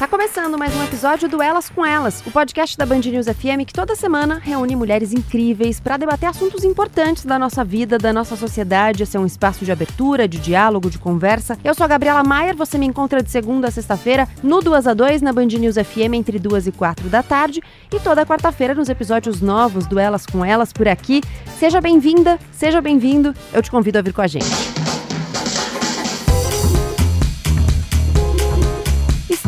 [0.00, 3.66] Tá começando mais um episódio do Elas com Elas, o podcast da Band News FM
[3.66, 8.34] que toda semana reúne mulheres incríveis para debater assuntos importantes da nossa vida, da nossa
[8.34, 9.02] sociedade.
[9.02, 11.58] Esse é um espaço de abertura, de diálogo, de conversa.
[11.62, 14.94] Eu sou a Gabriela Maier, você me encontra de segunda a sexta-feira no 2 a
[14.94, 17.60] 2 na Band News FM entre 2 e 4 da tarde
[17.92, 21.20] e toda quarta-feira nos episódios novos do Elas com Elas por aqui.
[21.58, 23.34] Seja bem-vinda, seja bem-vindo.
[23.52, 24.79] Eu te convido a vir com a gente.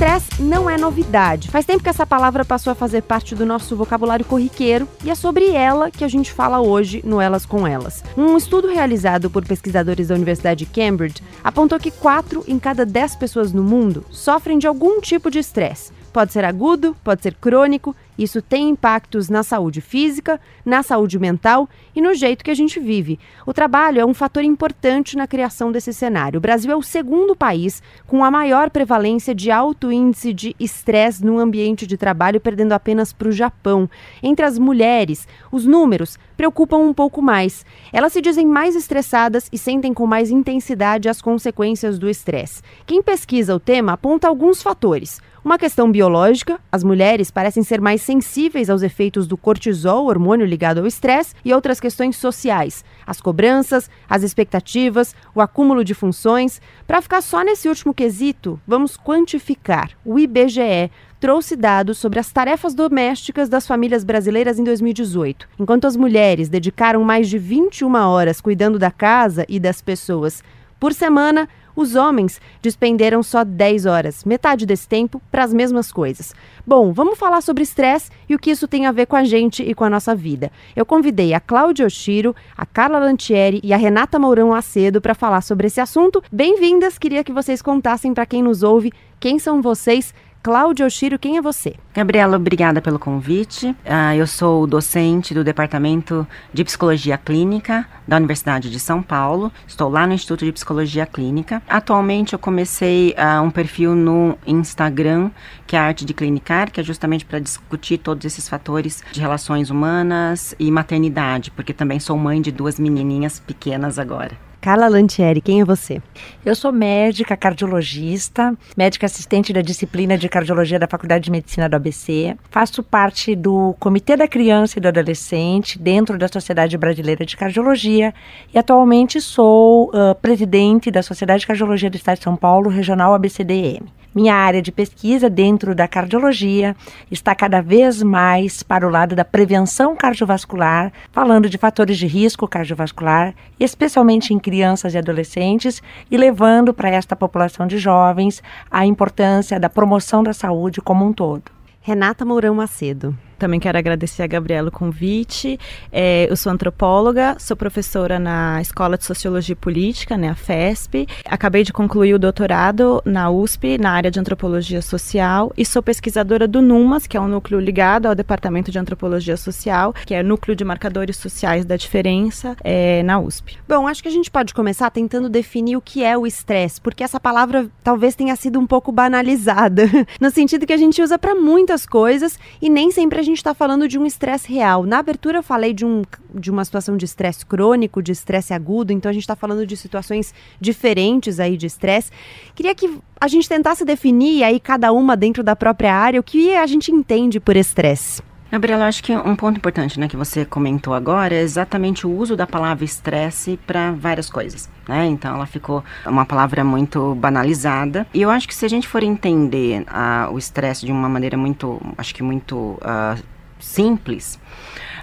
[0.03, 1.49] Estresse não é novidade.
[1.49, 5.15] Faz tempo que essa palavra passou a fazer parte do nosso vocabulário corriqueiro e é
[5.15, 8.03] sobre ela que a gente fala hoje no Elas com Elas.
[8.17, 13.15] Um estudo realizado por pesquisadores da Universidade de Cambridge apontou que 4 em cada 10
[13.15, 15.93] pessoas no mundo sofrem de algum tipo de estresse.
[16.13, 21.69] Pode ser agudo, pode ser crônico isso tem impactos na saúde física, na saúde mental
[21.95, 23.19] e no jeito que a gente vive.
[23.47, 26.39] O trabalho é um fator importante na criação desse cenário.
[26.39, 31.25] O Brasil é o segundo país com a maior prevalência de alto índice de estresse
[31.25, 33.89] no ambiente de trabalho, perdendo apenas para o Japão.
[34.23, 37.65] Entre as mulheres, os números preocupam um pouco mais.
[37.93, 42.63] Elas se dizem mais estressadas e sentem com mais intensidade as consequências do estresse.
[42.87, 45.21] Quem pesquisa o tema aponta alguns fatores.
[45.45, 50.79] Uma questão biológica, as mulheres parecem ser mais sensíveis aos efeitos do cortisol, hormônio ligado
[50.79, 56.63] ao estresse, e outras questões sociais, as cobranças, as expectativas, o acúmulo de funções.
[56.87, 59.91] Para ficar só nesse último quesito, vamos quantificar.
[60.05, 65.49] O IBGE trouxe dados sobre as tarefas domésticas das famílias brasileiras em 2018.
[65.59, 70.41] Enquanto as mulheres dedicaram mais de 21 horas cuidando da casa e das pessoas
[70.83, 76.35] por semana, os homens despenderam só 10 horas, metade desse tempo, para as mesmas coisas.
[76.67, 79.63] Bom, vamos falar sobre estresse e o que isso tem a ver com a gente
[79.63, 80.51] e com a nossa vida.
[80.77, 85.41] Eu convidei a Cláudia Oshiro, a Carla Lantieri e a Renata Mourão Acedo para falar
[85.41, 86.23] sobre esse assunto.
[86.31, 86.99] Bem-vindas!
[86.99, 88.93] Queria que vocês contassem para quem nos ouve
[89.23, 90.13] quem são vocês,
[90.43, 91.77] Cláudia Oshiro, quem é você?
[91.95, 93.69] Gabriela, obrigada pelo convite.
[93.69, 99.53] Uh, eu sou docente do Departamento de Psicologia Clínica da Universidade de São Paulo.
[99.69, 101.63] Estou lá no Instituto de Psicologia Clínica.
[101.69, 105.31] Atualmente eu comecei uh, um perfil no Instagram,
[105.65, 109.71] que é Arte de Clinicar, que é justamente para discutir todos esses fatores de relações
[109.71, 114.37] humanas e maternidade, porque também sou mãe de duas menininhas pequenas agora.
[114.63, 116.01] Carla Lantieri, quem é você?
[116.47, 121.75] Eu sou médica, cardiologista, médica assistente da disciplina de cardiologia da Faculdade de Medicina do
[121.75, 122.37] ABC.
[122.49, 128.15] Faço parte do Comitê da Criança e do Adolescente dentro da Sociedade Brasileira de Cardiologia
[128.55, 133.13] e atualmente sou uh, presidente da Sociedade de Cardiologia do Estado de São Paulo, Regional
[133.15, 134.02] ABCDM.
[134.15, 136.77] Minha área de pesquisa dentro da cardiologia
[137.11, 142.47] está cada vez mais para o lado da prevenção cardiovascular, falando de fatores de risco
[142.47, 149.59] cardiovascular, especialmente em crianças e adolescentes, e levando para esta população de jovens a importância
[149.59, 151.45] da promoção da saúde como um todo.
[151.81, 153.17] Renata Mourão Macedo.
[153.43, 155.59] Também quero agradecer a Gabriela o convite.
[155.91, 161.09] É, eu sou antropóloga, sou professora na Escola de Sociologia e Política, né, a FESP.
[161.25, 166.47] Acabei de concluir o doutorado na USP, na área de Antropologia Social, e sou pesquisadora
[166.47, 170.55] do NUMAS, que é um núcleo ligado ao Departamento de Antropologia Social, que é Núcleo
[170.55, 173.59] de Marcadores Sociais da Diferença, é, na USP.
[173.69, 177.03] Bom, acho que a gente pode começar tentando definir o que é o estresse, porque
[177.03, 179.83] essa palavra talvez tenha sido um pouco banalizada,
[180.21, 183.39] no sentido que a gente usa para muitas coisas e nem sempre a gente gente
[183.39, 184.85] está falando de um estresse real.
[184.85, 186.03] Na abertura eu falei de, um,
[186.35, 189.77] de uma situação de estresse crônico, de estresse agudo, então a gente está falando de
[189.77, 192.11] situações diferentes aí de estresse.
[192.55, 196.55] Queria que a gente tentasse definir aí cada uma dentro da própria área o que
[196.55, 198.23] a gente entende por estresse.
[198.53, 202.37] Gabriela, acho que um ponto importante né, que você comentou agora é exatamente o uso
[202.37, 204.69] da palavra estresse para várias coisas.
[204.87, 205.07] Né?
[205.07, 208.07] Então ela ficou uma palavra muito banalizada.
[208.13, 211.35] E eu acho que se a gente for entender uh, o estresse de uma maneira
[211.35, 213.19] muito, acho que muito uh,
[213.59, 214.39] simples,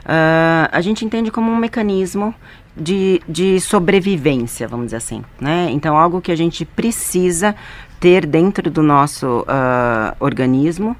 [0.05, 2.35] uh, a gente entende como um mecanismo
[2.77, 5.23] de, de sobrevivência, vamos dizer assim.
[5.41, 5.69] Né?
[5.71, 7.55] Então algo que a gente precisa
[7.99, 9.43] ter dentro do nosso
[10.19, 10.95] organismo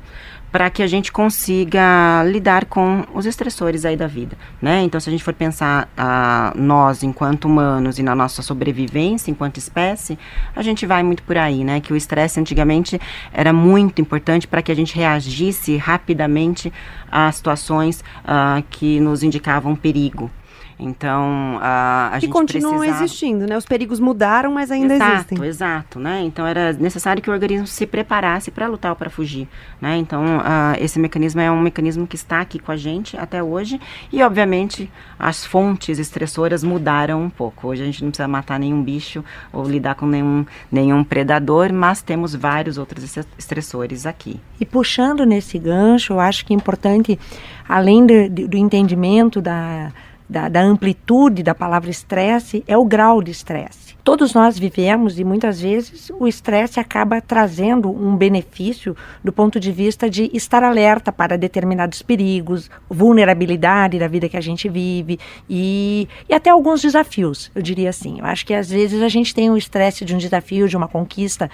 [0.51, 4.81] para que a gente consiga lidar com os estressores aí da vida, né?
[4.81, 9.57] Então, se a gente for pensar uh, nós enquanto humanos e na nossa sobrevivência enquanto
[9.57, 10.17] espécie,
[10.55, 11.79] a gente vai muito por aí, né?
[11.79, 12.99] Que o estresse antigamente
[13.31, 16.73] era muito importante para que a gente reagisse rapidamente
[17.11, 20.31] a situações uh, que nos indicavam perigo.
[20.79, 23.03] Então, a, a que gente continuam precisava...
[23.03, 23.57] existindo, né?
[23.57, 25.37] Os perigos mudaram, mas ainda exato, existem.
[25.37, 26.21] Exato, exato, né?
[26.23, 29.45] Então era necessário que o organismo se preparasse para lutar ou para fugir,
[29.81, 29.97] né?
[29.97, 33.79] Então, uh, esse mecanismo é um mecanismo que está aqui com a gente até hoje
[34.11, 37.67] e, obviamente, as fontes estressoras mudaram um pouco.
[37.67, 42.01] Hoje a gente não precisa matar nenhum bicho ou lidar com nenhum, nenhum predador, mas
[42.01, 44.39] temos vários outros estressores aqui.
[44.61, 47.19] E puxando nesse gancho, eu acho que é importante,
[47.67, 49.91] além de, de, do entendimento da,
[50.29, 53.89] da, da amplitude da palavra estresse, é o grau de estresse.
[54.03, 59.71] Todos nós vivemos e muitas vezes o estresse acaba trazendo um benefício do ponto de
[59.71, 66.07] vista de estar alerta para determinados perigos, vulnerabilidade da vida que a gente vive e,
[66.27, 68.19] e até alguns desafios, eu diria assim.
[68.19, 70.87] Eu acho que às vezes a gente tem o estresse de um desafio, de uma
[70.87, 71.49] conquista,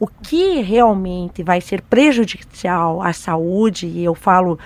[0.00, 4.58] o que realmente vai ser prejudicial à saúde, e eu falo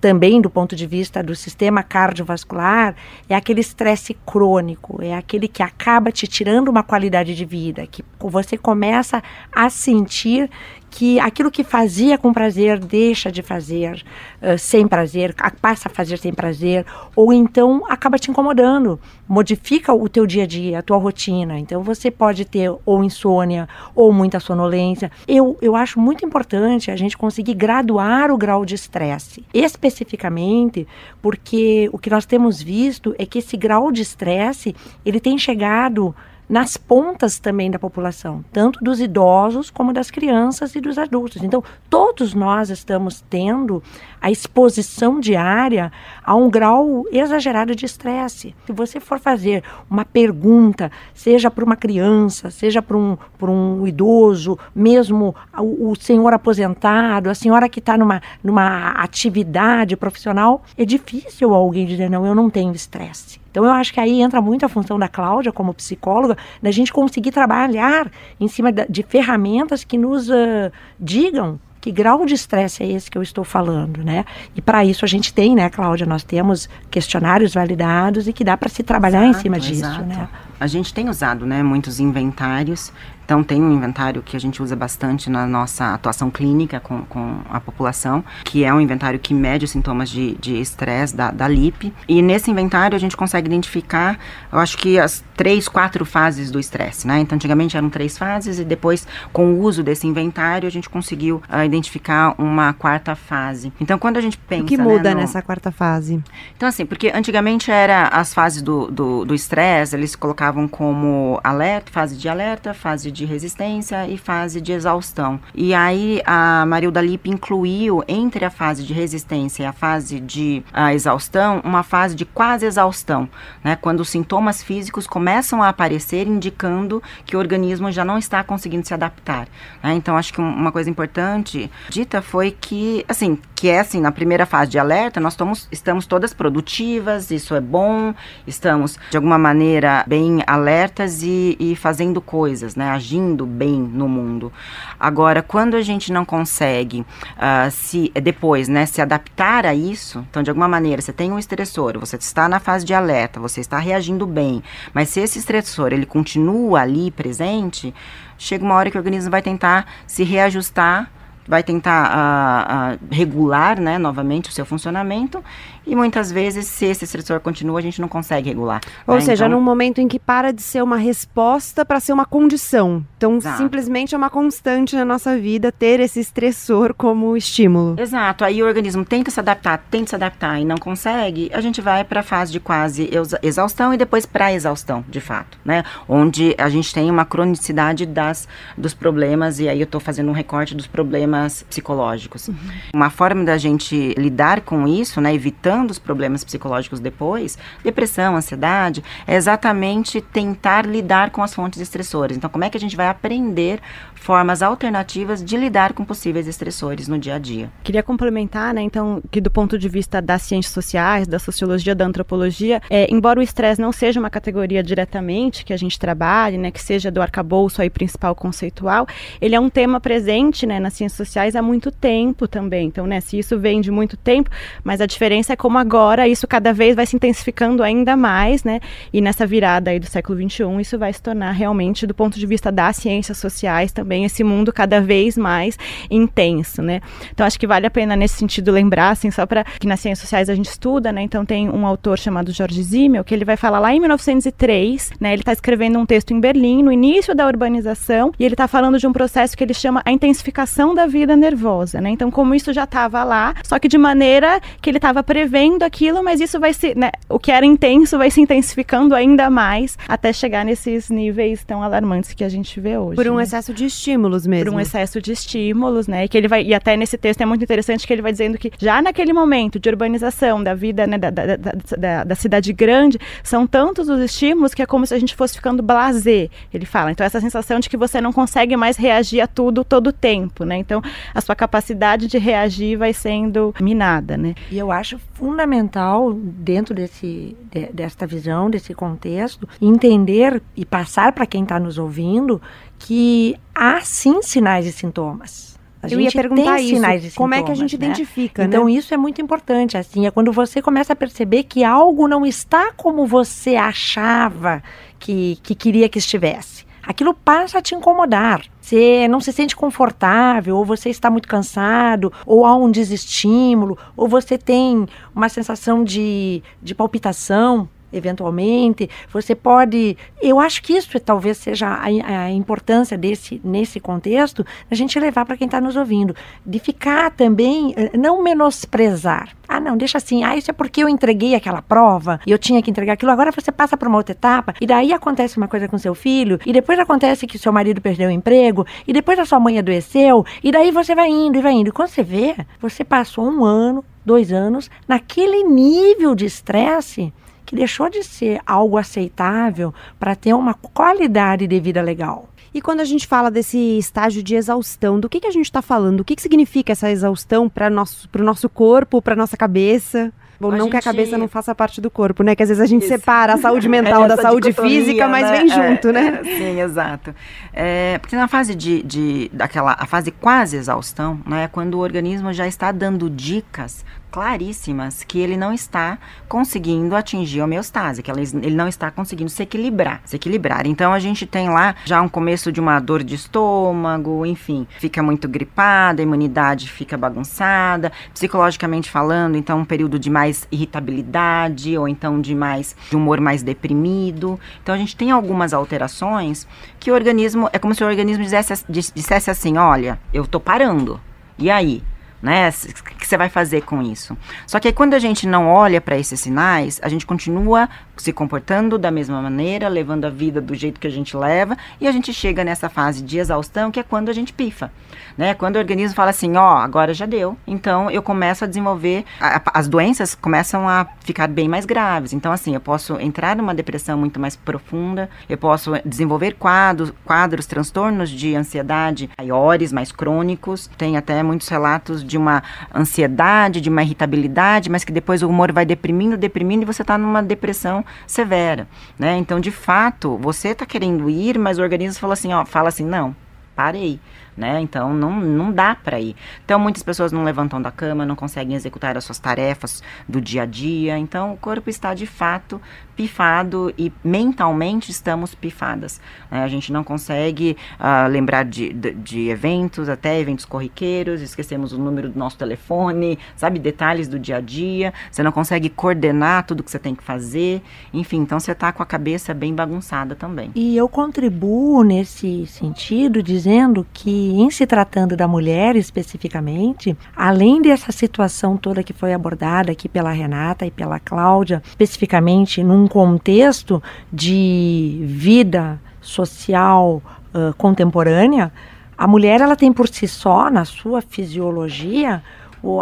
[0.00, 2.94] também do ponto de vista do sistema cardiovascular,
[3.28, 8.04] é aquele estresse crônico, é aquele que acaba te tirando uma qualidade de vida, que
[8.20, 10.50] você começa a sentir
[10.90, 14.04] que aquilo que fazia com prazer deixa de fazer
[14.40, 16.86] uh, sem prazer, passa a fazer sem prazer,
[17.16, 21.58] ou então acaba te incomodando, modifica o teu dia a dia, a tua rotina.
[21.58, 25.10] Então você pode ter ou insônia ou muita sonolência.
[25.26, 30.86] Eu, eu acho muito importante a gente conseguir graduar o grau de estresse, especificamente
[31.20, 34.74] porque o que nós temos visto é que esse grau de estresse
[35.04, 36.14] ele tem chegado
[36.48, 41.42] nas pontas também da população, tanto dos idosos como das crianças e dos adultos.
[41.42, 43.82] Então, todos nós estamos tendo
[44.20, 45.92] a exposição diária
[46.24, 48.54] a um grau exagerado de estresse.
[48.66, 54.58] Se você for fazer uma pergunta, seja para uma criança, seja para um, um idoso,
[54.74, 61.52] mesmo o, o senhor aposentado, a senhora que está numa, numa atividade profissional, é difícil
[61.52, 63.43] alguém dizer, não, eu não tenho estresse.
[63.54, 66.92] Então eu acho que aí entra muito a função da Cláudia como psicóloga, da gente
[66.92, 68.10] conseguir trabalhar
[68.40, 73.16] em cima de ferramentas que nos uh, digam que grau de estresse é esse que
[73.16, 74.24] eu estou falando, né?
[74.56, 78.56] E para isso a gente tem, né, Cláudia, nós temos questionários validados e que dá
[78.56, 80.02] para se trabalhar exato, em cima disso, exato.
[80.02, 80.28] né?
[80.58, 82.90] A gente tem usado, né, muitos inventários
[83.24, 87.38] então, tem um inventário que a gente usa bastante na nossa atuação clínica com, com
[87.48, 91.92] a população, que é um inventário que mede os sintomas de estresse da, da LIP.
[92.06, 94.18] E nesse inventário a gente consegue identificar,
[94.52, 97.18] eu acho que as três, quatro fases do estresse, né?
[97.18, 101.42] Então, antigamente eram três fases e depois, com o uso desse inventário, a gente conseguiu
[101.50, 103.72] uh, identificar uma quarta fase.
[103.80, 104.64] Então, quando a gente pensa...
[104.64, 105.20] O que muda né, no...
[105.22, 106.22] nessa quarta fase?
[106.56, 111.90] Então, assim, porque antigamente era as fases do estresse, do, do eles colocavam como alerta,
[111.90, 115.40] fase de alerta, fase de resistência e fase de exaustão.
[115.54, 120.62] E aí a Marilda Lippe incluiu entre a fase de resistência e a fase de
[120.72, 123.28] a exaustão uma fase de quase exaustão,
[123.62, 123.76] né?
[123.76, 128.86] Quando os sintomas físicos começam a aparecer indicando que o organismo já não está conseguindo
[128.86, 129.48] se adaptar.
[129.82, 129.94] Né?
[129.94, 134.44] Então acho que uma coisa importante dita foi que assim que é assim na primeira
[134.44, 138.12] fase de alerta nós estamos, estamos todas produtivas, isso é bom,
[138.46, 142.90] estamos de alguma maneira bem alertas e, e fazendo coisas, né?
[143.04, 144.50] Agindo bem no mundo.
[144.98, 150.42] Agora, quando a gente não consegue uh, se depois, né, se adaptar a isso, então
[150.42, 153.78] de alguma maneira você tem um estressor, você está na fase de alerta, você está
[153.78, 154.62] reagindo bem,
[154.94, 157.94] mas se esse estressor ele continua ali presente,
[158.38, 161.10] chega uma hora que o organismo vai tentar se reajustar
[161.46, 165.44] vai tentar uh, uh, regular né, novamente o seu funcionamento
[165.86, 168.80] e muitas vezes, se esse estressor continua, a gente não consegue regular.
[169.06, 169.20] Ou né?
[169.20, 169.58] seja, então...
[169.58, 173.04] num momento em que para de ser uma resposta para ser uma condição.
[173.16, 173.58] Então, Exato.
[173.58, 177.96] simplesmente é uma constante na nossa vida ter esse estressor como estímulo.
[177.98, 178.44] Exato.
[178.44, 182.04] Aí o organismo tenta se adaptar, tenta se adaptar e não consegue, a gente vai
[182.04, 183.10] para a fase de quase
[183.42, 185.84] exaustão e depois para exaustão, de fato, né?
[186.08, 190.34] Onde a gente tem uma cronicidade das, dos problemas, e aí eu estou fazendo um
[190.34, 192.48] recorte dos problemas psicológicos.
[192.48, 192.56] Uhum.
[192.94, 199.02] Uma forma da gente lidar com isso, né, evitando os problemas psicológicos depois, depressão, ansiedade,
[199.26, 202.36] é exatamente tentar lidar com as fontes estressores.
[202.36, 203.80] Então, como é que a gente vai aprender
[204.14, 207.70] formas alternativas de lidar com possíveis estressores no dia a dia?
[207.82, 212.06] Queria complementar, né, então, que do ponto de vista das ciências sociais, da sociologia, da
[212.06, 216.70] antropologia, é, embora o estresse não seja uma categoria diretamente que a gente trabalhe, né,
[216.70, 219.06] que seja do arcabouço aí principal conceitual,
[219.40, 222.86] ele é um tema presente, né, nas ciências sociais há muito tempo também.
[222.88, 224.50] Então, né, se isso vem de muito tempo,
[224.82, 228.80] mas a diferença é como agora isso cada vez vai se intensificando ainda mais, né?
[229.10, 232.44] E nessa virada aí do século XXI, isso vai se tornar realmente, do ponto de
[232.44, 235.78] vista das ciências sociais, também esse mundo cada vez mais
[236.10, 237.00] intenso, né?
[237.32, 240.28] Então acho que vale a pena nesse sentido lembrar, assim, só para que nas ciências
[240.28, 241.22] sociais a gente estuda, né?
[241.22, 245.32] Então tem um autor chamado George Zimmel que ele vai falar lá em 1903, né?
[245.32, 248.98] Ele está escrevendo um texto em Berlim no início da urbanização e ele está falando
[248.98, 252.10] de um processo que ele chama a intensificação da vida nervosa, né?
[252.10, 255.53] Então como isso já estava lá, só que de maneira que ele estava prevendo
[255.84, 257.10] aquilo, mas isso vai se, né?
[257.28, 262.32] O que era intenso vai se intensificando ainda mais até chegar nesses níveis tão alarmantes
[262.32, 263.16] que a gente vê hoje.
[263.16, 263.42] Por um né?
[263.42, 264.70] excesso de estímulos mesmo.
[264.70, 266.26] Por um excesso de estímulos, né?
[266.28, 268.72] Que ele vai e até nesse texto é muito interessante que ele vai dizendo que
[268.78, 273.66] já naquele momento de urbanização da vida, né, da, da, da, da cidade grande, são
[273.66, 276.48] tantos os estímulos que é como se a gente fosse ficando blasé.
[276.72, 277.10] Ele fala.
[277.10, 280.64] Então essa sensação de que você não consegue mais reagir a tudo todo o tempo,
[280.64, 280.76] né?
[280.76, 281.02] Então
[281.34, 284.54] a sua capacidade de reagir vai sendo minada, né?
[284.70, 291.44] E eu acho fundamental dentro desse de, desta visão, desse contexto, entender e passar para
[291.44, 292.62] quem está nos ouvindo
[292.98, 295.78] que há sim sinais e sintomas.
[296.02, 296.94] A eu ia perguntar isso.
[296.94, 298.06] Sinais e Como é que a gente né?
[298.06, 298.92] identifica, Então né?
[298.92, 302.92] isso é muito importante, assim, é quando você começa a perceber que algo não está
[302.92, 304.82] como você achava
[305.18, 306.83] que, que queria que estivesse.
[307.06, 308.62] Aquilo passa a te incomodar.
[308.80, 314.28] Você não se sente confortável, ou você está muito cansado, ou há um desestímulo, ou
[314.28, 319.08] você tem uma sensação de, de palpitação eventualmente.
[319.32, 320.16] Você pode.
[320.40, 325.44] Eu acho que isso talvez seja a, a importância desse, nesse contexto, a gente levar
[325.44, 326.34] para quem está nos ouvindo.
[326.64, 329.54] De ficar também, eh, não menosprezar.
[329.68, 330.44] Ah, não, deixa assim.
[330.44, 333.32] Ah, isso é porque eu entreguei aquela prova e eu tinha que entregar aquilo.
[333.32, 336.58] Agora você passa para uma outra etapa e daí acontece uma coisa com seu filho
[336.64, 340.44] e depois acontece que seu marido perdeu o emprego e depois a sua mãe adoeceu
[340.62, 341.88] e daí você vai indo e vai indo.
[341.88, 347.32] E quando você vê, você passou um ano, dois anos naquele nível de estresse
[347.64, 352.48] que deixou de ser algo aceitável para ter uma qualidade de vida legal.
[352.74, 355.80] E quando a gente fala desse estágio de exaustão, do que, que a gente está
[355.80, 356.20] falando?
[356.20, 360.32] O que, que significa essa exaustão para o nosso, nosso corpo, para nossa cabeça?
[360.58, 360.92] Bom, a não gente...
[360.92, 362.56] que a cabeça não faça parte do corpo, né?
[362.56, 363.12] Que às vezes a gente Isso.
[363.12, 365.58] separa a saúde mental da saúde física, mas né?
[365.58, 366.40] vem junto, é, né?
[366.40, 367.34] É, sim, exato.
[367.72, 371.68] É, porque na fase de, de, daquela, a fase quase exaustão, né?
[371.68, 374.04] Quando o organismo já está dando dicas
[374.34, 379.62] claríssimas que ele não está conseguindo atingir a homeostase, que ele não está conseguindo se
[379.62, 380.88] equilibrar, se equilibrar.
[380.88, 385.22] Então a gente tem lá já um começo de uma dor de estômago, enfim, fica
[385.22, 392.08] muito gripada, a imunidade fica bagunçada, psicologicamente falando, então um período de mais irritabilidade ou
[392.08, 394.58] então de mais de humor mais deprimido.
[394.82, 396.66] Então a gente tem algumas alterações
[396.98, 401.20] que o organismo é como se o organismo dissesse, dissesse assim, olha, eu tô parando.
[401.56, 402.02] E aí?
[402.44, 402.68] Né?
[402.68, 404.36] O que você vai fazer com isso?
[404.66, 408.32] Só que aí, quando a gente não olha para esses sinais, a gente continua se
[408.34, 412.12] comportando da mesma maneira, levando a vida do jeito que a gente leva, e a
[412.12, 414.92] gente chega nessa fase de exaustão, que é quando a gente pifa,
[415.36, 415.54] né?
[415.54, 417.56] Quando o organismo fala assim, ó, oh, agora já deu.
[417.66, 422.34] Então eu começo a desenvolver, a, as doenças começam a ficar bem mais graves.
[422.34, 427.64] Então assim, eu posso entrar numa depressão muito mais profunda, eu posso desenvolver quadros, quadros,
[427.64, 430.90] transtornos de ansiedade maiores, mais crônicos.
[430.98, 435.48] Tem até muitos relatos de de uma ansiedade, de uma irritabilidade, mas que depois o
[435.48, 439.36] humor vai deprimindo, deprimindo e você está numa depressão severa, né?
[439.36, 443.04] Então, de fato, você está querendo ir, mas o organismo fala assim, ó, fala assim,
[443.04, 443.36] não,
[443.76, 444.18] parei
[444.56, 444.80] né?
[444.80, 446.36] Então não, não dá para ir.
[446.64, 450.62] Então muitas pessoas não levantam da cama, não conseguem executar as suas tarefas do dia
[450.62, 451.18] a dia.
[451.18, 452.80] Então o corpo está de fato
[453.16, 456.20] pifado e mentalmente estamos pifadas.
[456.50, 456.62] Né?
[456.62, 461.98] A gente não consegue uh, lembrar de, de, de, eventos, até eventos corriqueiros, esquecemos o
[461.98, 465.12] número do nosso telefone, sabe, detalhes do dia a dia.
[465.30, 467.82] Você não consegue coordenar tudo que você tem que fazer.
[468.12, 470.70] Enfim, então você está com a cabeça bem bagunçada também.
[470.74, 478.12] E eu contribuo nesse sentido dizendo que em se tratando da mulher especificamente, além dessa
[478.12, 485.20] situação toda que foi abordada aqui pela Renata e pela Cláudia, especificamente num contexto de
[485.24, 487.22] vida social
[487.54, 488.72] uh, contemporânea,
[489.16, 492.42] a mulher ela tem por si só, na sua fisiologia,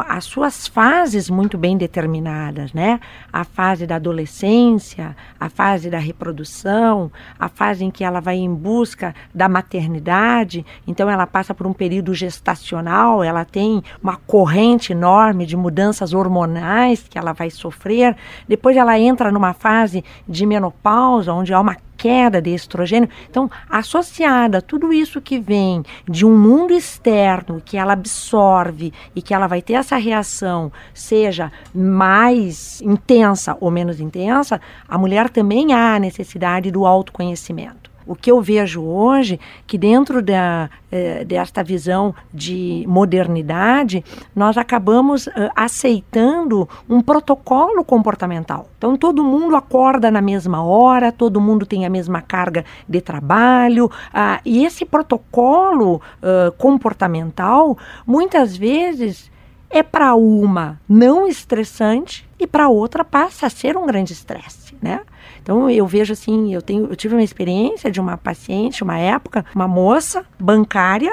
[0.07, 3.01] as suas fases muito bem determinadas, né?
[3.33, 8.55] A fase da adolescência, a fase da reprodução, a fase em que ela vai em
[8.55, 15.47] busca da maternidade, então ela passa por um período gestacional, ela tem uma corrente enorme
[15.47, 18.17] de mudanças hormonais que ela vai sofrer,
[18.49, 23.09] depois ela entra numa fase de menopausa, onde há uma queda de estrogênio.
[23.30, 29.23] Então, associada a tudo isso que vem de um mundo externo que ela absorve e
[29.23, 35.73] que ela vai ter essa reação, seja mais intensa ou menos intensa, a mulher também
[35.73, 37.92] há a necessidade do autoconhecimento.
[38.06, 44.04] O que eu vejo hoje, que dentro da, eh, desta visão de modernidade,
[44.35, 48.68] nós acabamos eh, aceitando um protocolo comportamental.
[48.78, 53.90] Então, todo mundo acorda na mesma hora, todo mundo tem a mesma carga de trabalho,
[54.12, 59.30] ah, e esse protocolo uh, comportamental, muitas vezes,
[59.71, 65.00] é para uma não estressante e para outra passa a ser um grande estresse, né?
[65.43, 69.45] Então eu vejo assim, eu tenho, eu tive uma experiência de uma paciente, uma época,
[69.55, 71.13] uma moça bancária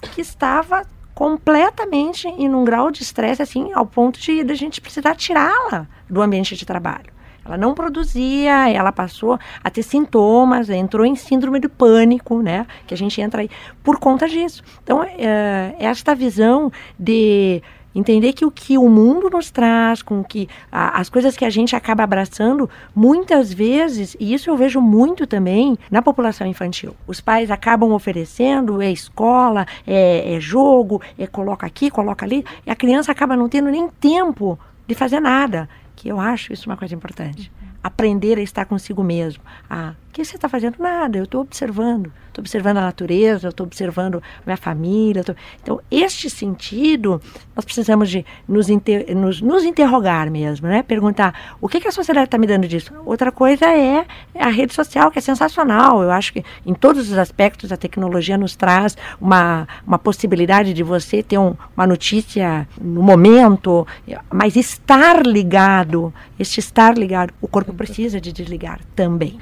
[0.00, 5.14] que estava completamente em um grau de estresse assim, ao ponto de a gente precisar
[5.14, 7.16] tirá-la do ambiente de trabalho.
[7.46, 12.66] Ela não produzia, ela passou a ter sintomas, entrou em síndrome de pânico, né?
[12.86, 13.50] Que a gente entra aí
[13.84, 14.64] por conta disso.
[14.82, 17.62] Então, é, esta visão de
[17.96, 21.50] Entender que o que o mundo nos traz, com que a, as coisas que a
[21.50, 26.94] gente acaba abraçando, muitas vezes, e isso eu vejo muito também na população infantil.
[27.06, 32.70] Os pais acabam oferecendo, é escola, é, é jogo, é coloca aqui, coloca ali, e
[32.70, 35.66] a criança acaba não tendo nem tempo de fazer nada.
[35.96, 37.50] Que eu acho isso uma coisa importante.
[37.86, 39.42] Aprender a estar consigo mesmo.
[39.70, 40.76] Ah, o que você está fazendo?
[40.78, 45.24] Nada, eu estou observando estou observando a natureza, estou observando minha família.
[45.24, 45.34] Tô...
[45.62, 47.20] Então, este sentido,
[47.54, 49.14] nós precisamos de nos, inter...
[49.16, 50.82] nos, nos interrogar mesmo, né?
[50.82, 52.92] Perguntar o que, que a sociedade está me dando disso.
[53.04, 54.04] Outra coisa é
[54.38, 56.02] a rede social, que é sensacional.
[56.02, 60.82] Eu acho que em todos os aspectos a tecnologia nos traz uma, uma possibilidade de
[60.82, 63.86] você ter um, uma notícia no momento,
[64.32, 69.38] mas estar ligado, este estar ligado, o corpo precisa de desligar também.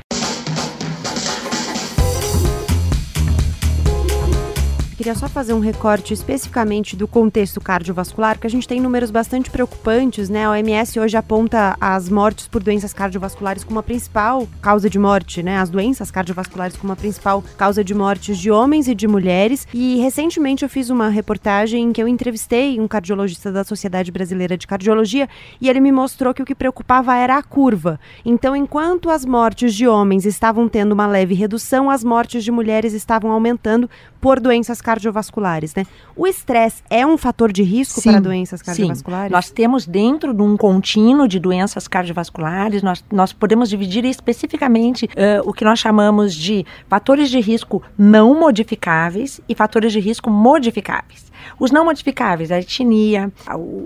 [4.94, 9.50] Queria só fazer um recorte especificamente do contexto cardiovascular, porque a gente tem números bastante
[9.50, 10.44] preocupantes, né?
[10.44, 15.42] A OMS hoje aponta as mortes por doenças cardiovasculares como a principal causa de morte,
[15.42, 15.58] né?
[15.58, 19.66] As doenças cardiovasculares como a principal causa de mortes de homens e de mulheres.
[19.74, 24.56] E recentemente eu fiz uma reportagem em que eu entrevistei um cardiologista da Sociedade Brasileira
[24.56, 25.28] de Cardiologia
[25.60, 27.98] e ele me mostrou que o que preocupava era a curva.
[28.24, 32.92] Então, enquanto as mortes de homens estavam tendo uma leve redução, as mortes de mulheres
[32.92, 35.84] estavam aumentando por doenças cardiovasculares né?
[36.14, 39.28] O estresse é um fator de risco sim, para doenças cardiovasculares?
[39.28, 39.32] Sim.
[39.32, 45.48] Nós temos dentro de um contínuo de doenças cardiovasculares, nós, nós podemos dividir especificamente uh,
[45.48, 51.32] o que nós chamamos de fatores de risco não modificáveis e fatores de risco modificáveis.
[51.58, 53.32] Os não modificáveis, a etnia,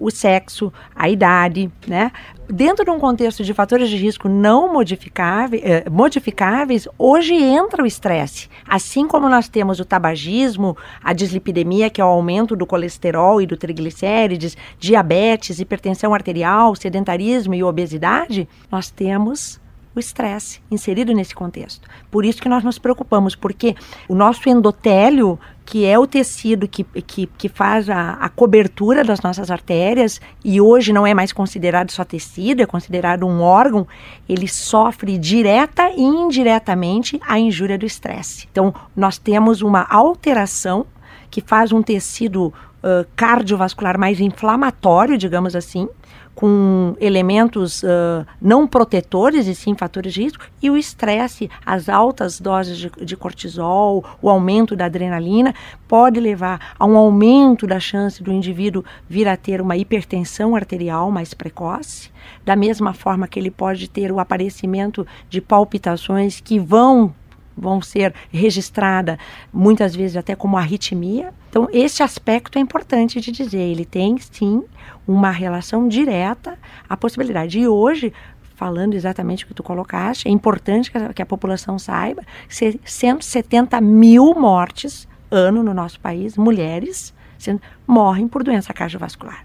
[0.01, 2.13] o, sexo, a idade, né?
[2.51, 7.87] Dentro de um contexto de fatores de risco não modificáveis, eh, modificáveis hoje entra o
[7.87, 8.49] estresse.
[8.67, 13.47] Assim como nós temos o tabagismo, a dislipidemia, que é o aumento do colesterol e
[13.47, 19.61] do triglicérides, diabetes, hipertensão arterial, sedentarismo e obesidade, nós temos
[19.99, 21.89] o estresse inserido nesse contexto.
[22.11, 23.77] Por isso que nós nos preocupamos, porque
[24.09, 29.21] o nosso endotélio, que é o tecido que, que, que faz a, a cobertura das
[29.21, 33.87] nossas artérias, e hoje não é mais considerado só tecido, é considerado um órgão,
[34.29, 38.49] ele sofre direta e indiretamente a injúria do estresse.
[38.51, 40.87] Então, nós temos uma alteração
[41.31, 45.89] que faz um tecido uh, cardiovascular mais inflamatório, digamos assim,
[46.39, 52.39] com elementos uh, não protetores e sim fatores de risco, e o estresse, as altas
[52.39, 55.53] doses de, de, cortisol, o aumento da adrenalina,
[55.89, 61.11] pode levar a um aumento da chance do indivíduo vir a ter uma hipertensão arterial
[61.11, 62.09] mais precoce,
[62.45, 67.13] da mesma forma que ele pode ter o aparecimento de palpitações que vão
[67.61, 69.19] vão ser registradas
[69.53, 71.35] muitas vezes até como arritmia.
[71.49, 74.63] Então, esse aspecto é importante de dizer, ele tem sim
[75.07, 76.59] uma relação direta
[76.89, 77.59] à possibilidade.
[77.59, 78.13] E hoje,
[78.55, 82.79] falando exatamente o que tu colocaste, é importante que a, que a população saiba que
[82.85, 89.43] 170 mil mortes ano no nosso país, mulheres, sendo, morrem por doença cardiovascular.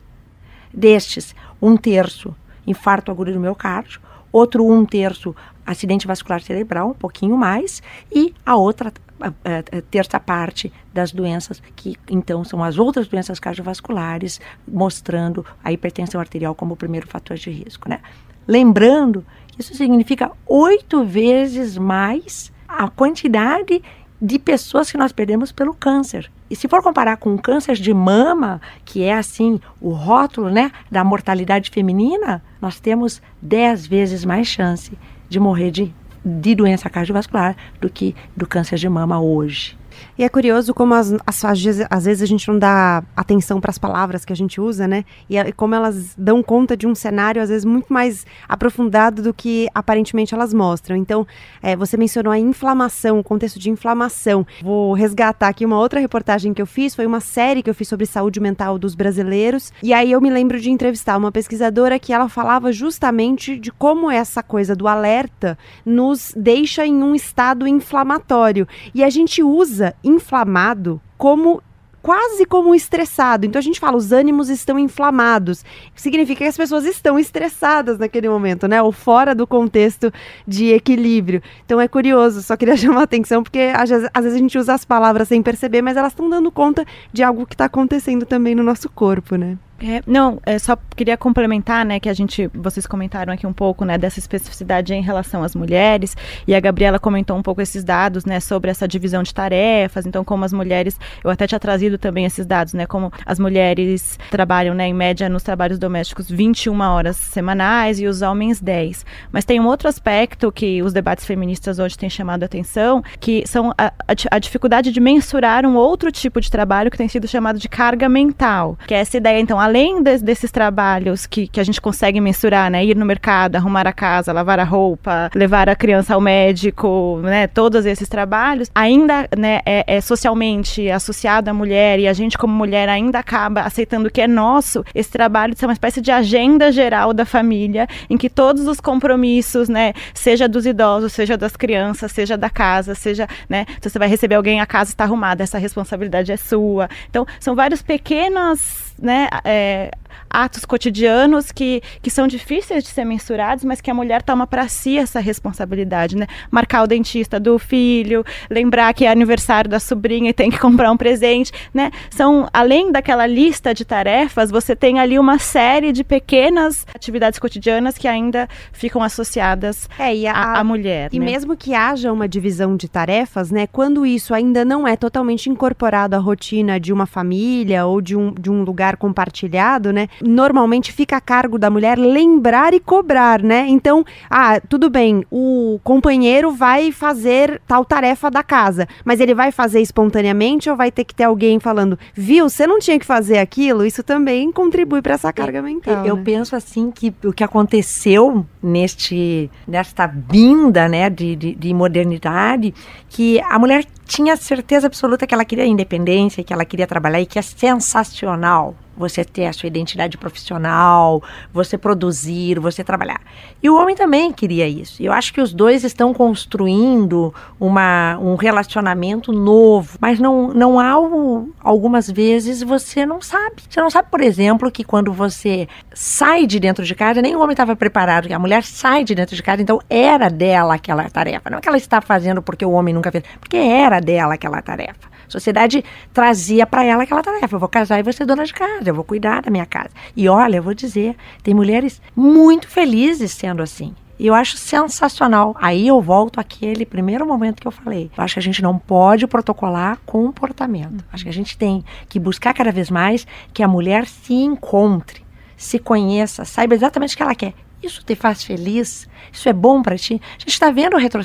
[0.74, 2.36] Destes, um terço
[2.66, 5.36] infarto agudo do miocárdio, outro um terço
[5.66, 8.92] acidente vascular cerebral, um pouquinho mais, e a outra
[9.28, 16.20] a, terça parte das doenças que então são as outras doenças cardiovasculares, mostrando a hipertensão
[16.20, 18.00] arterial como o primeiro fator de risco, né?
[18.48, 23.82] Lembrando que isso significa oito vezes mais a quantidade
[24.22, 26.32] de pessoas que nós perdemos pelo câncer.
[26.50, 30.72] E se for comparar com o câncer de mama, que é assim o rótulo né,
[30.90, 37.56] da mortalidade feminina, nós temos dez vezes mais chance de morrer de de doença cardiovascular
[37.80, 39.78] do que do câncer de mama hoje.
[40.18, 41.44] E é curioso como as, as,
[41.90, 45.04] às, vezes, a gente não dá atenção para as palavras que a gente usa, né?
[45.30, 49.34] E, e, como elas dão conta de um cenário, às vezes, muito mais aprofundado do
[49.34, 50.96] que aparentemente elas mostram.
[50.96, 51.26] Então,
[51.62, 54.46] é, você mencionou a inflamação, o contexto de inflamação.
[54.62, 57.88] Vou resgatar aqui uma outra reportagem que eu fiz, foi uma série que eu fiz
[57.88, 59.74] sobre saúde mental dos brasileiros.
[59.82, 64.10] E aí eu me lembro de entrevistar uma pesquisadora que ela falava justamente de como
[64.10, 68.68] essa coisa do alerta nos deixa em um estado inflamatório.
[68.94, 71.62] E a gente usa inflamado como
[72.04, 73.46] quase como estressado.
[73.46, 75.64] Então a gente fala, os ânimos estão inflamados.
[75.96, 78.82] Significa que as pessoas estão estressadas naquele momento, né?
[78.82, 80.12] Ou fora do contexto
[80.46, 81.42] de equilíbrio.
[81.66, 84.58] Então é curioso, só queria chamar a atenção, porque às vezes, às vezes a gente
[84.58, 88.26] usa as palavras sem perceber, mas elas estão dando conta de algo que está acontecendo
[88.26, 89.58] também no nosso corpo, né?
[89.86, 93.84] É, não, é, só queria complementar, né, que a gente, vocês comentaram aqui um pouco,
[93.84, 96.16] né, dessa especificidade em relação às mulheres,
[96.48, 100.24] e a Gabriela comentou um pouco esses dados, né, sobre essa divisão de tarefas, então
[100.24, 104.74] como as mulheres, eu até tinha trazido também esses dados, né, como as mulheres trabalham,
[104.74, 109.06] né, em média nos trabalhos domésticos 21 horas semanais e os homens 10.
[109.34, 113.44] Mas tem um outro aspecto que os debates feministas hoje têm chamado a atenção, que
[113.46, 117.28] são a, a, a dificuldade de mensurar um outro tipo de trabalho que tem sido
[117.28, 121.60] chamado de carga mental, que é essa ideia, então, além de, desses trabalhos que, que
[121.60, 122.86] a gente consegue mensurar, né?
[122.86, 127.48] Ir no mercado, arrumar a casa, lavar a roupa, levar a criança ao médico, né?
[127.48, 132.54] Todos esses trabalhos, ainda né, é, é socialmente associado à mulher e a gente, como
[132.54, 136.72] mulher, ainda acaba aceitando que é nosso esse trabalho de ser uma espécie de agenda
[136.72, 139.94] geral da família, em que todos os compromissos, né?
[140.14, 143.66] Seja dos idosos, seja das crianças, seja da casa, seja, né?
[143.82, 146.88] Se você vai receber alguém, a casa está arrumada, essa responsabilidade é sua.
[147.10, 149.92] Então, são várias pequenas né, é,
[150.30, 154.68] atos cotidianos que, que são difíceis de ser mensurados, mas que a mulher toma para
[154.68, 156.28] si essa responsabilidade, né?
[156.50, 160.92] Marcar o dentista do filho, lembrar que é aniversário da sobrinha e tem que comprar
[160.92, 161.92] um presente, né?
[162.10, 167.98] São, além daquela lista de tarefas, você tem ali uma série de pequenas atividades cotidianas
[167.98, 171.10] que ainda ficam associadas é, a, à mulher.
[171.12, 171.26] E né?
[171.26, 173.68] mesmo que haja uma divisão de tarefas, né?
[173.68, 178.34] Quando isso ainda não é totalmente incorporado à rotina de uma família ou de um,
[178.34, 180.03] de um lugar compartilhado, né?
[180.22, 183.66] Normalmente fica a cargo da mulher lembrar e cobrar, né?
[183.68, 189.52] Então, ah, tudo bem, o companheiro vai fazer tal tarefa da casa, mas ele vai
[189.52, 193.38] fazer espontaneamente ou vai ter que ter alguém falando, viu, você não tinha que fazer
[193.38, 193.86] aquilo?
[193.86, 196.06] Isso também contribui para essa carga mental.
[196.06, 196.22] Eu né?
[196.24, 202.74] penso assim que o que aconteceu neste nesta vinda, né, de, de, de modernidade,
[203.10, 207.26] que a mulher tinha certeza absoluta que ela queria independência, que ela queria trabalhar e
[207.26, 213.22] que é sensacional você ter a sua identidade profissional, você produzir, você trabalhar.
[213.62, 215.02] E o homem também queria isso.
[215.02, 221.00] Eu acho que os dois estão construindo uma, um relacionamento novo, mas não, não há
[221.00, 223.64] o, algumas vezes você não sabe.
[223.70, 227.40] Você não sabe, por exemplo, que quando você sai de dentro de casa, nem o
[227.40, 231.10] homem estava preparado, que a mulher sai de dentro de casa, então era dela aquela
[231.10, 231.50] tarefa.
[231.50, 234.62] Não é que ela está fazendo porque o homem nunca fez, porque era dela aquela
[234.62, 235.13] tarefa.
[235.34, 237.56] Sociedade trazia para ela aquela tarefa.
[237.56, 239.90] Eu vou casar e vou ser dona de casa, eu vou cuidar da minha casa.
[240.16, 243.94] E olha, eu vou dizer, tem mulheres muito felizes sendo assim.
[244.20, 245.56] E eu acho sensacional.
[245.60, 248.12] Aí eu volto àquele primeiro momento que eu falei.
[248.16, 251.04] Eu acho que a gente não pode protocolar comportamento.
[251.12, 255.26] Acho que a gente tem que buscar cada vez mais que a mulher se encontre,
[255.58, 257.54] se conheça, saiba exatamente o que ela quer.
[257.84, 259.08] Isso te faz feliz?
[259.32, 260.22] Isso é bom para ti?
[260.38, 261.22] A gente está vendo, retro...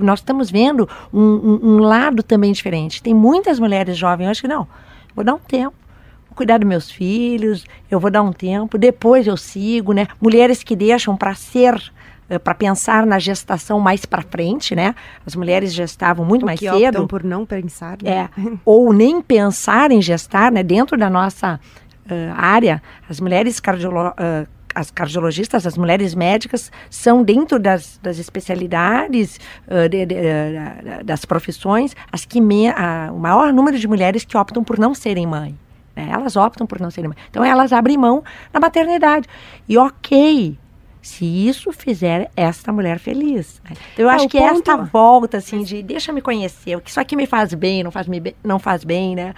[0.00, 3.02] nós estamos vendo um, um, um, lado também diferente.
[3.02, 4.66] Tem muitas mulheres jovens, acho que não,
[5.14, 5.74] vou dar um tempo.
[6.26, 10.08] Vou cuidar dos meus filhos, eu vou dar um tempo, depois eu sigo, né?
[10.20, 11.92] Mulheres que deixam para ser
[12.28, 14.94] eh, para pensar na gestação mais para frente, né?
[15.26, 16.86] As mulheres gestavam muito o mais que cedo.
[16.86, 18.10] Optam por não pensar, né?
[18.10, 18.28] É,
[18.64, 20.62] ou nem pensar em gestar, né?
[20.62, 21.60] Dentro da nossa
[22.06, 28.18] uh, área, as mulheres cardiolo uh, as cardiologistas, as mulheres médicas, são dentro das, das
[28.18, 32.70] especialidades, uh, de, de, uh, das profissões, as que me,
[33.12, 35.56] o maior número de mulheres que optam por não serem mãe.
[35.94, 36.08] Né?
[36.10, 37.18] Elas optam por não serem mãe.
[37.30, 39.28] Então elas abrem mão na maternidade.
[39.68, 40.58] E ok,
[41.00, 43.60] se isso fizer esta mulher feliz.
[43.64, 43.76] Né?
[43.92, 44.54] Então, eu é, acho que ponto...
[44.54, 47.90] esta volta, assim, de deixa me conhecer, o que isso aqui me faz bem, não
[47.90, 49.34] faz, me, não faz bem, né?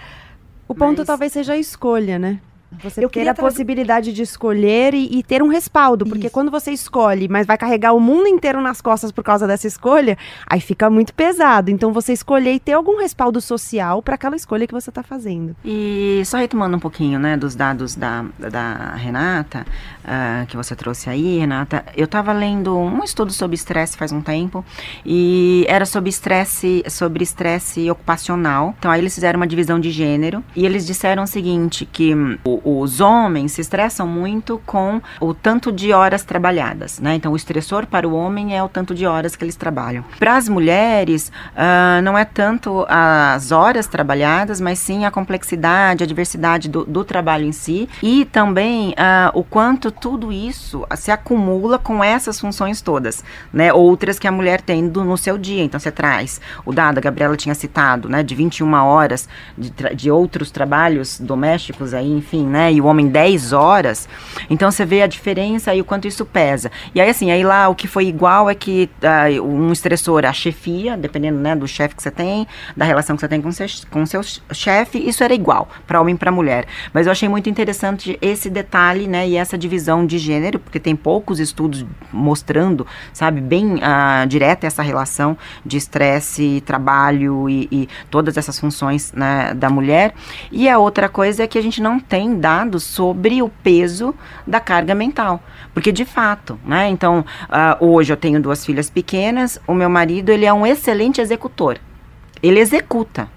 [0.67, 1.07] O ponto Mas...
[1.07, 2.39] talvez seja a escolha, né?
[2.83, 6.33] Você eu ter a possibilidade de escolher e, e, ter um respaldo, porque Isso.
[6.33, 10.17] quando você escolhe, mas vai carregar o mundo inteiro nas costas por causa dessa escolha,
[10.45, 11.71] aí fica muito pesado.
[11.71, 15.55] Então você escolher e ter algum respaldo social para aquela escolha que você está fazendo.
[15.63, 19.65] E só retomando um pouquinho, né, dos dados da, da Renata,
[20.03, 24.21] uh, que você trouxe aí, Renata, eu estava lendo um estudo sobre estresse faz um
[24.21, 24.63] tempo
[25.05, 28.75] e era sobre estresse, sobre estresse ocupacional.
[28.77, 32.66] Então aí eles fizeram uma divisão de gênero e eles disseram o seguinte que o,
[32.67, 37.15] os homens se estressam muito com o tanto de horas trabalhadas, né?
[37.15, 40.03] Então, o estressor para o homem é o tanto de horas que eles trabalham.
[40.19, 46.07] Para as mulheres, uh, não é tanto as horas trabalhadas, mas sim a complexidade, a
[46.07, 51.79] diversidade do, do trabalho em si e também uh, o quanto tudo isso se acumula
[51.79, 53.71] com essas funções todas, né?
[53.71, 55.63] Outras que a mulher tem do, no seu dia.
[55.63, 58.23] Então, você traz o dado, a Gabriela tinha citado, né?
[58.23, 62.71] De 21 horas de, de outros trabalhos domésticos aí, enfim, né?
[62.73, 64.07] E o homem 10 horas.
[64.49, 66.71] Então você vê a diferença e o quanto isso pesa.
[66.93, 70.33] E aí, assim, aí lá o que foi igual é que uh, um estressor, a
[70.33, 73.67] chefia, dependendo né, do chefe que você tem, da relação que você tem com seu,
[73.89, 76.65] com seu chefe, isso era igual para homem e para mulher.
[76.93, 79.27] Mas eu achei muito interessante esse detalhe, né?
[79.27, 84.81] E essa divisão de gênero, porque tem poucos estudos mostrando, sabe, bem uh, direta essa
[84.81, 90.13] relação de estresse, trabalho e, e todas essas funções né, da mulher.
[90.51, 94.13] E a outra coisa é que a gente não tem dados sobre o peso
[94.45, 95.41] da carga mental.
[95.73, 96.89] Porque, de fato, né?
[96.89, 101.19] Então, uh, hoje eu tenho duas filhas pequenas, o meu marido, ele é um excelente
[101.19, 101.77] executor.
[102.41, 103.29] Ele executa.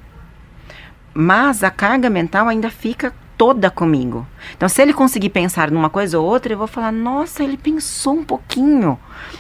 [1.13, 4.27] Mas a carga mental ainda fica toda comigo.
[4.55, 8.17] Então, se ele conseguir pensar numa coisa ou outra, eu vou falar: nossa, ele pensou
[8.17, 8.99] um pouquinho,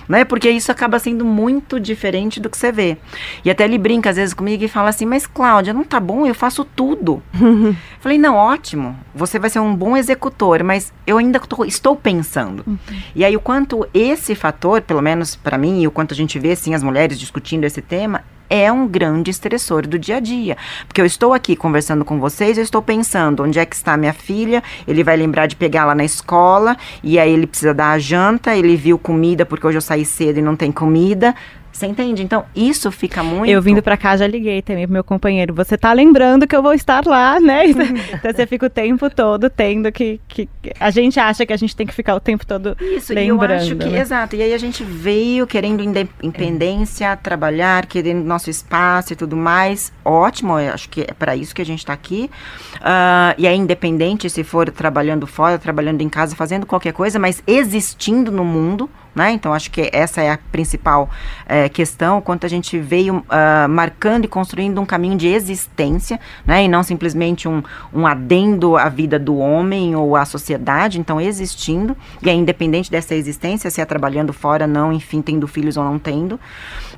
[0.09, 0.25] né?
[0.25, 2.97] Porque isso acaba sendo muito diferente do que você vê.
[3.45, 6.25] E até ele brinca às vezes comigo e fala assim: mas Cláudia, não tá bom?
[6.25, 7.23] Eu faço tudo.
[8.01, 8.97] Falei: não, ótimo.
[9.15, 12.65] Você vai ser um bom executor, mas eu ainda tô, estou pensando.
[12.67, 12.79] Uhum.
[13.15, 16.39] E aí, o quanto esse fator, pelo menos para mim, e o quanto a gente
[16.39, 20.57] vê assim as mulheres discutindo esse tema, é um grande estressor do dia a dia.
[20.87, 24.13] Porque eu estou aqui conversando com vocês, eu estou pensando onde é que está minha
[24.13, 27.99] filha, ele vai lembrar de pegar lá na escola, e aí ele precisa dar a
[27.99, 31.35] janta, ele viu comida porque hoje eu saí cedo e não tem comida.
[31.73, 32.23] Você entende?
[32.23, 33.51] Então, isso fica muito.
[33.51, 35.55] Eu vindo para cá já liguei também pro meu companheiro.
[35.55, 37.67] Você tá lembrando que eu vou estar lá, né?
[37.71, 40.49] então você fica o tempo todo tendo que, que.
[40.79, 43.63] A gente acha que a gente tem que ficar o tempo todo isso, lembrando.
[43.63, 43.95] Isso, eu acho que.
[43.95, 44.01] Né?
[44.01, 44.37] Exato.
[44.37, 47.17] E aí a gente veio querendo independência, é.
[47.17, 49.93] trabalhar, querendo nosso espaço e tudo mais.
[50.05, 52.31] Ótimo, eu acho que é para isso que a gente está aqui.
[52.77, 57.43] Uh, e é independente se for trabalhando fora, trabalhando em casa, fazendo qualquer coisa, mas
[57.47, 58.91] existindo no mundo.
[59.15, 59.33] Né?
[59.33, 61.11] Então, acho que essa é a principal
[61.47, 66.65] é, questão, quanto a gente veio uh, marcando e construindo um caminho de existência, né?
[66.65, 71.97] e não simplesmente um, um adendo à vida do homem ou à sociedade, então existindo,
[72.23, 75.99] e é independente dessa existência, se é trabalhando fora, não, enfim, tendo filhos ou não
[75.99, 76.39] tendo,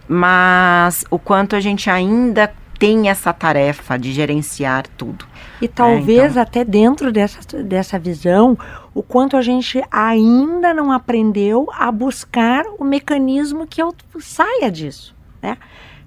[0.06, 5.31] mas o quanto a gente ainda tem essa tarefa de gerenciar tudo.
[5.62, 6.42] E talvez é, então...
[6.42, 8.58] até dentro dessa, dessa visão,
[8.92, 15.14] o quanto a gente ainda não aprendeu a buscar o mecanismo que eu saia disso,
[15.40, 15.56] né?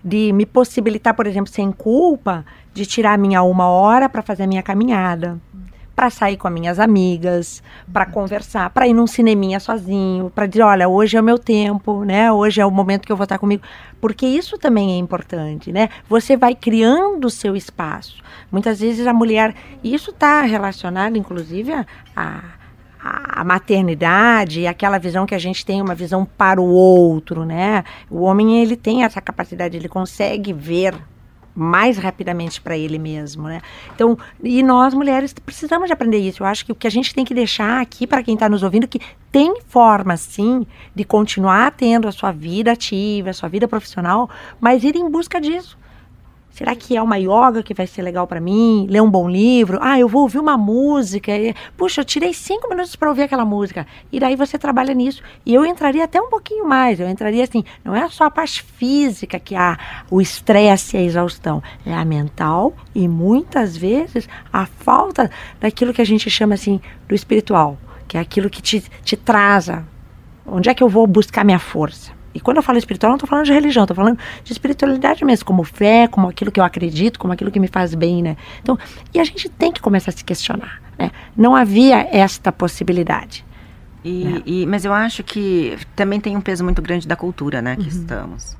[0.04, 4.48] De me possibilitar, por exemplo, sem culpa, de tirar minha uma hora para fazer a
[4.48, 5.40] minha caminhada,
[5.96, 10.64] para sair com as minhas amigas, para conversar, para ir num cineminha sozinho, para dizer,
[10.64, 12.32] olha, hoje é o meu tempo, né?
[12.32, 13.64] Hoje é o momento que eu vou estar comigo,
[14.02, 15.90] porque isso também é importante, né?
[16.10, 18.22] Você vai criando o seu espaço.
[18.52, 22.66] Muitas vezes a mulher, e isso está relacionado, inclusive, a, a
[23.06, 27.84] a maternidade, aquela visão que a gente tem, uma visão para o outro, né?
[28.10, 30.96] O homem ele tem essa capacidade, ele consegue ver
[31.56, 33.62] mais rapidamente para ele mesmo, né?
[33.96, 36.44] Então, e nós mulheres precisamos de aprender isso.
[36.44, 38.62] Eu acho que o que a gente tem que deixar aqui para quem está nos
[38.62, 39.00] ouvindo que
[39.32, 44.84] tem forma sim de continuar tendo a sua vida ativa, a sua vida profissional, mas
[44.84, 45.78] ir em busca disso.
[46.56, 48.88] Será que é uma yoga que vai ser legal para mim?
[48.90, 49.78] Ler um bom livro?
[49.82, 51.34] Ah, eu vou ouvir uma música.
[51.76, 53.86] Puxa, eu tirei cinco minutos para ouvir aquela música.
[54.10, 55.22] E daí você trabalha nisso.
[55.46, 56.98] E eu entraria até um pouquinho mais.
[56.98, 59.78] Eu entraria assim, não é só a parte física que há
[60.10, 61.62] o estresse e a exaustão.
[61.86, 67.14] É a mental e muitas vezes a falta daquilo que a gente chama assim do
[67.14, 67.78] espiritual.
[68.08, 69.70] Que é aquilo que te, te traz.
[70.48, 72.15] Onde é que eu vou buscar minha força?
[72.36, 75.46] E quando eu falo espiritual, não estou falando de religião, estou falando de espiritualidade mesmo,
[75.46, 78.36] como fé, como aquilo que eu acredito, como aquilo que me faz bem, né?
[78.62, 78.78] Então,
[79.14, 81.12] e a gente tem que começar a se questionar, né?
[81.36, 83.46] Não havia esta possibilidade.
[84.04, 84.42] E, né?
[84.46, 87.84] e, mas eu acho que também tem um peso muito grande da cultura, né, que
[87.84, 87.88] uhum.
[87.88, 88.58] estamos.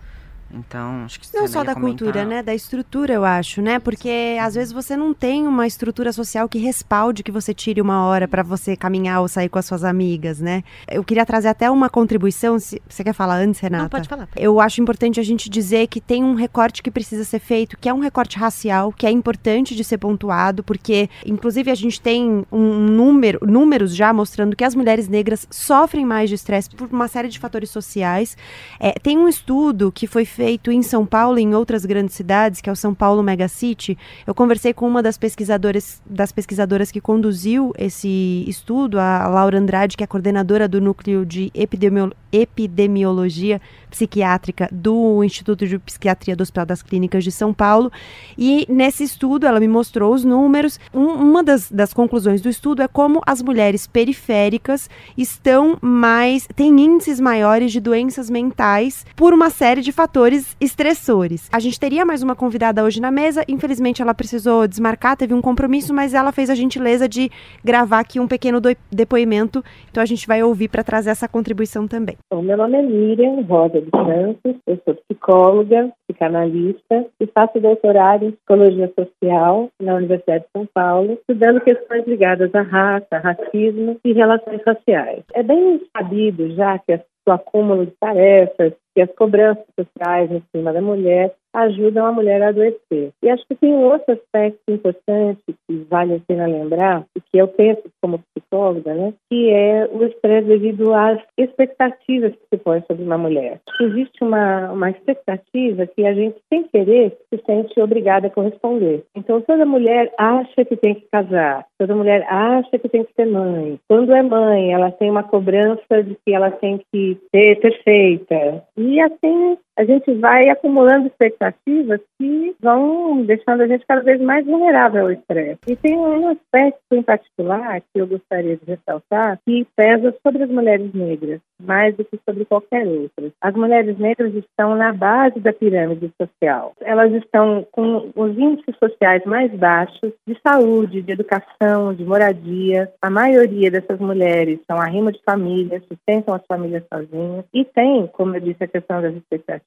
[0.52, 2.06] Então, acho que Não só da comentar...
[2.06, 2.44] cultura, né?
[2.44, 3.80] Da estrutura, eu acho, né?
[3.80, 8.06] Porque às vezes você não tem uma estrutura social que respalde que você tire uma
[8.06, 10.64] hora para você caminhar ou sair com as suas amigas, né?
[10.90, 12.60] Eu queria trazer até uma contribuição.
[12.60, 13.84] Se você quer falar antes, Renata?
[13.84, 14.30] Não, pode falar.
[14.36, 17.90] Eu acho importante a gente dizer que tem um recorte que precisa ser feito, que
[17.90, 22.46] é um recorte racial, que é importante de ser pontuado, porque, inclusive, a gente tem
[22.52, 27.08] um número, números já mostrando que as mulheres negras sofrem mais de estresse por uma
[27.08, 28.38] série de fatores sociais.
[28.80, 32.60] É, tem um estudo que foi feito em São Paulo e em outras grandes cidades,
[32.60, 33.98] que é o São Paulo Mega City.
[34.28, 39.96] Eu conversei com uma das pesquisadoras, das pesquisadoras que conduziu esse estudo, a Laura Andrade,
[39.96, 43.62] que é coordenadora do núcleo de epidemiolo epidemiologia
[43.96, 47.90] psiquiátrica do Instituto de Psiquiatria do Hospital das Clínicas de São Paulo.
[48.38, 50.78] E nesse estudo ela me mostrou os números.
[50.94, 56.46] Um, uma das, das conclusões do estudo é como as mulheres periféricas estão mais.
[56.56, 61.48] têm índices maiores de doenças mentais por uma série de fatores estressores.
[61.52, 65.42] A gente teria mais uma convidada hoje na mesa, infelizmente ela precisou desmarcar, teve um
[65.42, 67.32] compromisso, mas ela fez a gentileza de
[67.64, 68.60] gravar aqui um pequeno
[68.92, 72.18] depoimento, então a gente vai ouvir para trazer essa contribuição também.
[72.30, 78.32] Bom, meu nome é Miriam Rosa de eu sou psicóloga, psicanalista e faço doutorado em
[78.32, 84.62] psicologia social na Universidade de São Paulo, estudando questões ligadas à raça, racismo e relações
[84.66, 85.24] raciais.
[85.34, 90.72] É bem sabido já que o acúmulo de tarefas, e as cobranças sociais em cima
[90.72, 93.12] da mulher ajudam a mulher a adoecer.
[93.24, 97.38] E acho que tem um outro aspecto importante que vale a pena lembrar, e que
[97.38, 102.82] eu penso como psicóloga, né, que é o estresse devido às expectativas que se põe
[102.82, 103.60] sobre uma mulher.
[103.82, 109.04] Existe uma, uma expectativa que a gente, sem querer, se sente obrigada a corresponder.
[109.16, 113.26] Então, toda mulher acha que tem que casar, toda mulher acha que tem que ser
[113.26, 113.80] mãe.
[113.88, 118.64] Quando é mãe, ela tem uma cobrança de que ela tem que ser perfeita.
[118.78, 124.46] E assim a gente vai acumulando expectativas que vão deixando a gente cada vez mais
[124.46, 125.60] vulnerável ao estresse.
[125.68, 130.50] E tem um aspecto em particular que eu gostaria de ressaltar que pesa sobre as
[130.50, 133.32] mulheres negras, mais do que sobre qualquer outra.
[133.42, 136.74] As mulheres negras estão na base da pirâmide social.
[136.82, 142.92] Elas estão com os índices sociais mais baixos de saúde, de educação, de moradia.
[143.02, 148.36] A maioria dessas mulheres são arrimo de família, sustentam as famílias sozinhas e tem, como
[148.36, 149.65] eu disse, a questão das expectativas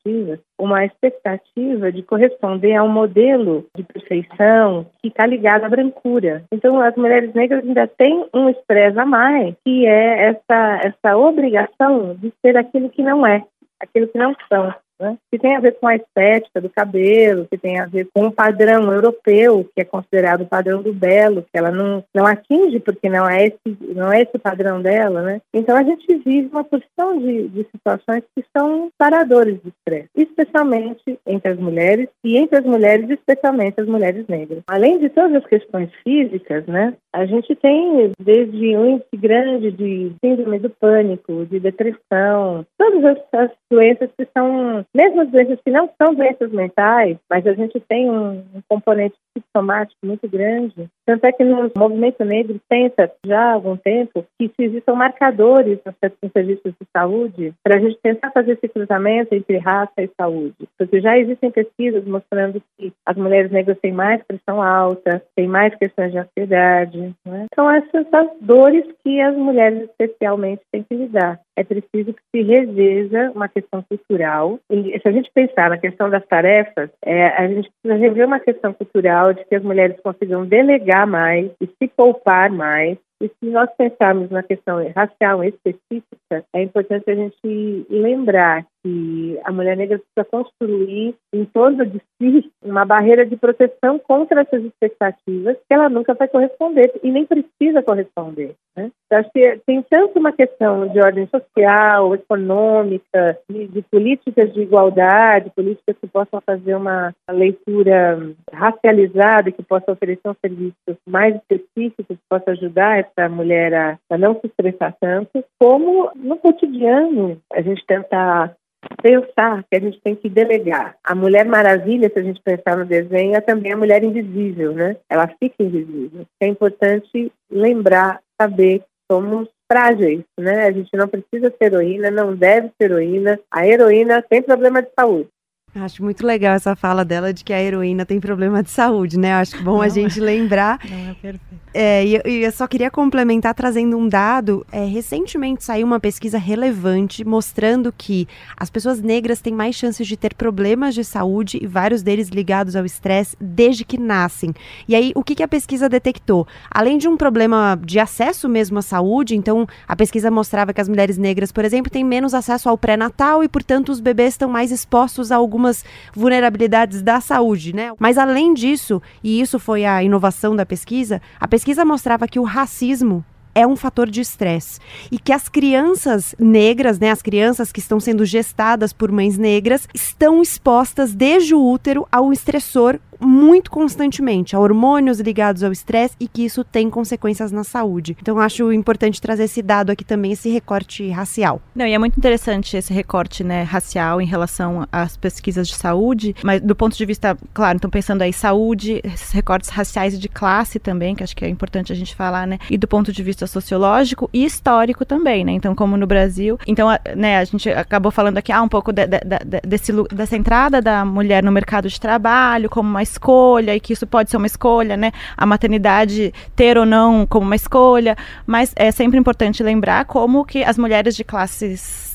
[0.59, 6.45] uma expectativa de corresponder a um modelo de perfeição que está ligado à brancura.
[6.53, 12.15] Então, as mulheres negras ainda têm um estresse a mais, que é essa, essa obrigação
[12.17, 13.45] de ser aquilo que não é,
[13.81, 15.17] aquilo que não são né?
[15.31, 18.33] que tem a ver com a estética do cabelo, que tem a ver com o
[18.33, 23.09] padrão europeu, que é considerado o padrão do belo, que ela não, não atinge porque
[23.09, 25.41] não é esse, não é esse padrão dela, né?
[25.55, 31.19] Então a gente vive uma porção de, de situações que são paradores de estresse, especialmente
[31.27, 34.63] entre as mulheres e entre as mulheres, especialmente as mulheres negras.
[34.67, 36.95] Além de todas as questões físicas, né?
[37.13, 43.19] A gente tem desde um índice grande de síndrome do pânico, de depressão, todas as,
[43.33, 47.81] as doenças que são mesmo as doenças que não são doenças mentais, mas a gente
[47.81, 50.89] tem um, um componente psicossomático muito grande.
[51.07, 55.79] Tanto é que no movimento negro pensa já há algum tempo que se existam marcadores
[55.85, 60.69] nos serviços de saúde para a gente tentar fazer esse cruzamento entre raça e saúde.
[60.79, 65.75] Porque já existem pesquisas mostrando que as mulheres negras têm mais pressão alta, têm mais
[65.77, 67.15] questões de ansiedade.
[67.27, 67.47] Né?
[67.53, 72.23] Então, essas são as dores que as mulheres especialmente têm que lidar é preciso que
[72.31, 74.61] se reveja uma questão cultural.
[74.71, 78.39] E se a gente pensar na questão das tarefas, é, a gente precisa rever uma
[78.39, 83.51] questão cultural de que as mulheres consigam delegar mais e se poupar mais e se
[83.51, 89.99] nós pensarmos na questão racial específica, é importante a gente lembrar que a mulher negra
[89.99, 95.89] precisa construir em torno de si uma barreira de proteção contra essas expectativas que ela
[95.89, 98.55] nunca vai corresponder e nem precisa corresponder.
[98.77, 98.91] Né?
[99.11, 104.61] Eu acho que tem tanto uma questão de ordem social, econômica, de, de políticas de
[104.61, 110.75] igualdade, políticas que possam fazer uma leitura racializada, que possam oferecer um serviço
[111.07, 116.37] mais específico, que possa ajudar essa mulher a, a não se estressar tanto, como no
[116.37, 118.55] cotidiano a gente tentar
[119.03, 120.97] pensar que a gente tem que delegar.
[121.03, 124.97] A Mulher Maravilha, se a gente pensar no desenho, é também a mulher invisível, né?
[125.09, 126.27] Ela fica invisível.
[126.41, 130.67] É importante lembrar, saber que somos frágeis, né?
[130.67, 133.39] A gente não precisa ser heroína, não deve ser heroína.
[133.51, 135.29] A heroína tem problema de saúde.
[135.75, 139.35] Acho muito legal essa fala dela de que a heroína tem problema de saúde, né?
[139.35, 140.81] Acho bom não, a gente lembrar.
[140.89, 141.59] Não é perfeito.
[141.75, 144.67] É, e, e, eu só queria complementar trazendo um dado.
[144.73, 148.27] É, recentemente saiu uma pesquisa relevante mostrando que
[148.57, 152.75] as pessoas negras têm mais chances de ter problemas de saúde e vários deles ligados
[152.75, 154.55] ao estresse desde que nascem.
[154.89, 156.47] E aí, o que, que a pesquisa detectou?
[156.71, 160.89] Além de um problema de acesso mesmo à saúde, então a pesquisa mostrava que as
[160.89, 164.73] mulheres negras, por exemplo, têm menos acesso ao pré-natal e, portanto, os bebês estão mais
[164.73, 167.93] expostos a algumas vulnerabilidades da saúde, né?
[167.99, 172.45] Mas além disso, e isso foi a inovação da pesquisa, a pesquisa mostrava que o
[172.45, 174.79] racismo é um fator de estresse
[175.11, 179.89] e que as crianças negras, né, as crianças que estão sendo gestadas por mães negras,
[179.93, 186.29] estão expostas desde o útero ao estressor muito constantemente a hormônios ligados ao estresse e
[186.29, 188.17] que isso tem consequências na saúde.
[188.21, 191.61] Então acho importante trazer esse dado aqui também, esse recorte racial.
[191.75, 196.35] Não, e é muito interessante esse recorte, né, racial em relação às pesquisas de saúde,
[196.43, 200.29] mas do ponto de vista, claro, então pensando aí saúde, esses recortes raciais e de
[200.29, 203.23] classe também, que acho que é importante a gente falar, né, e do ponto de
[203.23, 208.13] vista sociológico e histórico também, né, então como no Brasil, então, né, a gente acabou
[208.13, 211.89] falando aqui, ah, um pouco de, de, de, desse, dessa entrada da mulher no mercado
[211.89, 215.13] de trabalho como uma escolha e que isso pode ser uma escolha, né?
[215.37, 220.63] A maternidade ter ou não como uma escolha, mas é sempre importante lembrar como que
[220.63, 222.09] as mulheres de classes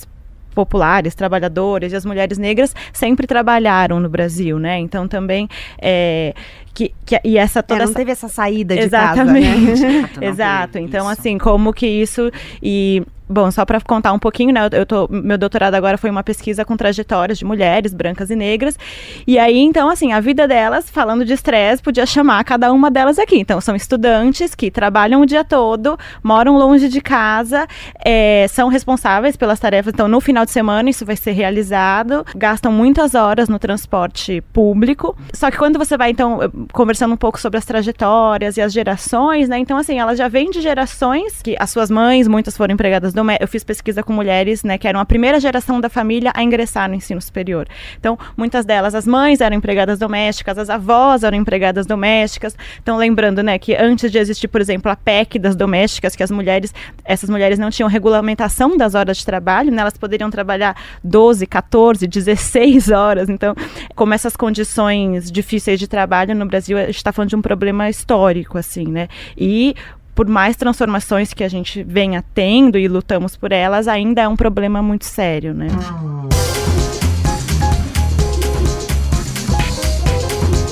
[0.53, 4.77] populares, trabalhadoras e as mulheres negras sempre trabalharam no Brasil, né?
[4.77, 5.49] Então também
[5.81, 6.33] é,
[6.73, 7.99] que, que, e essa toda é, não essa...
[7.99, 9.81] teve essa saída de Exatamente.
[9.81, 10.09] casa, né?
[10.29, 10.77] Exato.
[10.77, 12.31] Então assim, como que isso
[12.61, 13.03] e
[13.33, 14.61] Bom, só para contar um pouquinho, né?
[14.71, 18.77] Eu tô, meu doutorado agora foi uma pesquisa com trajetórias de mulheres brancas e negras.
[19.25, 23.17] E aí, então, assim, a vida delas, falando de estresse, podia chamar cada uma delas
[23.17, 23.39] aqui.
[23.39, 27.65] Então, são estudantes que trabalham o dia todo, moram longe de casa,
[28.05, 29.91] é, são responsáveis pelas tarefas.
[29.91, 32.23] Então, no final de semana, isso vai ser realizado.
[32.35, 35.17] Gastam muitas horas no transporte público.
[35.33, 36.39] Só que quando você vai, então,
[36.71, 39.57] conversando um pouco sobre as trajetórias e as gerações, né?
[39.57, 43.47] Então, assim, elas já vêm de gerações que as suas mães, muitas foram empregadas eu
[43.47, 46.95] fiz pesquisa com mulheres, né, que eram a primeira geração da família a ingressar no
[46.95, 47.67] ensino superior.
[47.99, 52.55] Então, muitas delas, as mães eram empregadas domésticas, as avós eram empregadas domésticas.
[52.81, 56.31] Então, lembrando, né, que antes de existir, por exemplo, a PEC das domésticas, que as
[56.31, 61.45] mulheres, essas mulheres não tinham regulamentação das horas de trabalho, né, elas poderiam trabalhar 12,
[61.47, 63.29] 14, 16 horas.
[63.29, 63.55] Então,
[63.95, 67.89] como essas condições difíceis de trabalho no Brasil, a gente está falando de um problema
[67.89, 69.07] histórico, assim, né?
[69.37, 69.75] E
[70.15, 74.35] por mais transformações que a gente venha tendo e lutamos por elas, ainda é um
[74.35, 75.67] problema muito sério, né?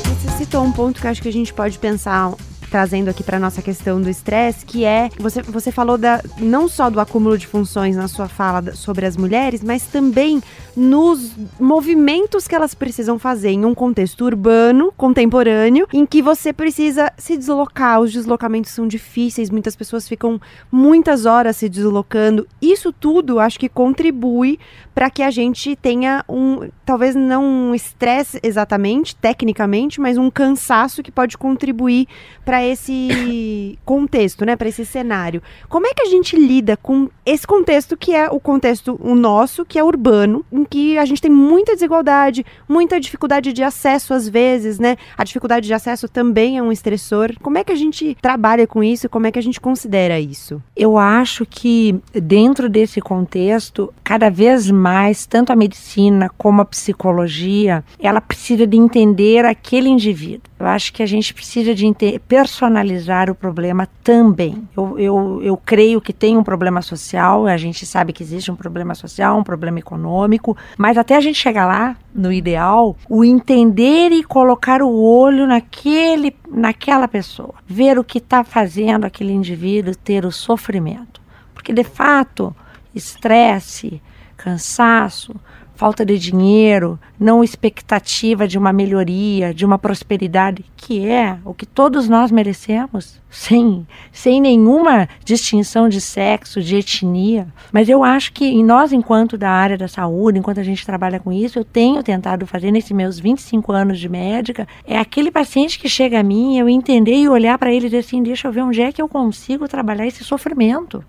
[0.06, 2.34] Você citou um ponto que acho que a gente pode pensar
[2.72, 6.89] trazendo aqui para nossa questão do estresse, que é você, você falou da, não só
[6.89, 10.41] do acúmulo de funções na sua fala sobre as mulheres, mas também
[10.76, 17.11] nos movimentos que elas precisam fazer em um contexto urbano, contemporâneo, em que você precisa
[17.17, 20.39] se deslocar, os deslocamentos são difíceis, muitas pessoas ficam
[20.72, 22.47] muitas horas se deslocando.
[22.61, 24.57] Isso tudo acho que contribui
[24.95, 31.03] para que a gente tenha um, talvez não um estresse exatamente, tecnicamente, mas um cansaço
[31.03, 32.07] que pode contribuir
[32.45, 35.41] para esse contexto, né, para esse cenário.
[35.70, 39.66] Como é que a gente lida com esse contexto que é o contexto o nosso,
[39.66, 44.28] que é urbano, em que a gente tem muita desigualdade, muita dificuldade de acesso às
[44.28, 44.97] vezes, né?
[45.18, 47.34] A dificuldade de acesso também é um estressor.
[47.41, 49.09] Como é que a gente trabalha com isso?
[49.09, 50.62] Como é que a gente considera isso?
[50.76, 57.84] Eu acho que dentro desse contexto, cada vez mais, tanto a medicina como a psicologia,
[57.99, 60.51] ela precisa de entender aquele indivíduo.
[60.62, 61.91] Eu acho que a gente precisa de
[62.28, 64.68] personalizar o problema também.
[64.78, 68.55] Eu, eu, eu creio que tem um problema social, a gente sabe que existe um
[68.55, 74.12] problema social, um problema econômico, mas até a gente chegar lá, no ideal, o entender
[74.12, 80.26] e colocar o olho naquele, naquela pessoa, ver o que está fazendo aquele indivíduo ter
[80.26, 81.20] o sofrimento.
[81.55, 82.55] Porque, de fato,
[82.93, 83.99] estresse,
[84.38, 85.34] cansaço,
[85.82, 91.66] falta de dinheiro, não expectativa de uma melhoria, de uma prosperidade, que é o que
[91.66, 97.48] todos nós merecemos, sem, sem nenhuma distinção de sexo, de etnia.
[97.72, 101.20] Mas eu acho que em nós, enquanto da área da saúde, enquanto a gente trabalha
[101.20, 105.80] com isso, eu tenho tentado fazer nesses meus 25 anos de médica, é aquele paciente
[105.80, 108.52] que chega a mim, eu entender e olhar para ele e dizer assim, deixa eu
[108.52, 111.04] ver onde é que eu consigo trabalhar esse sofrimento.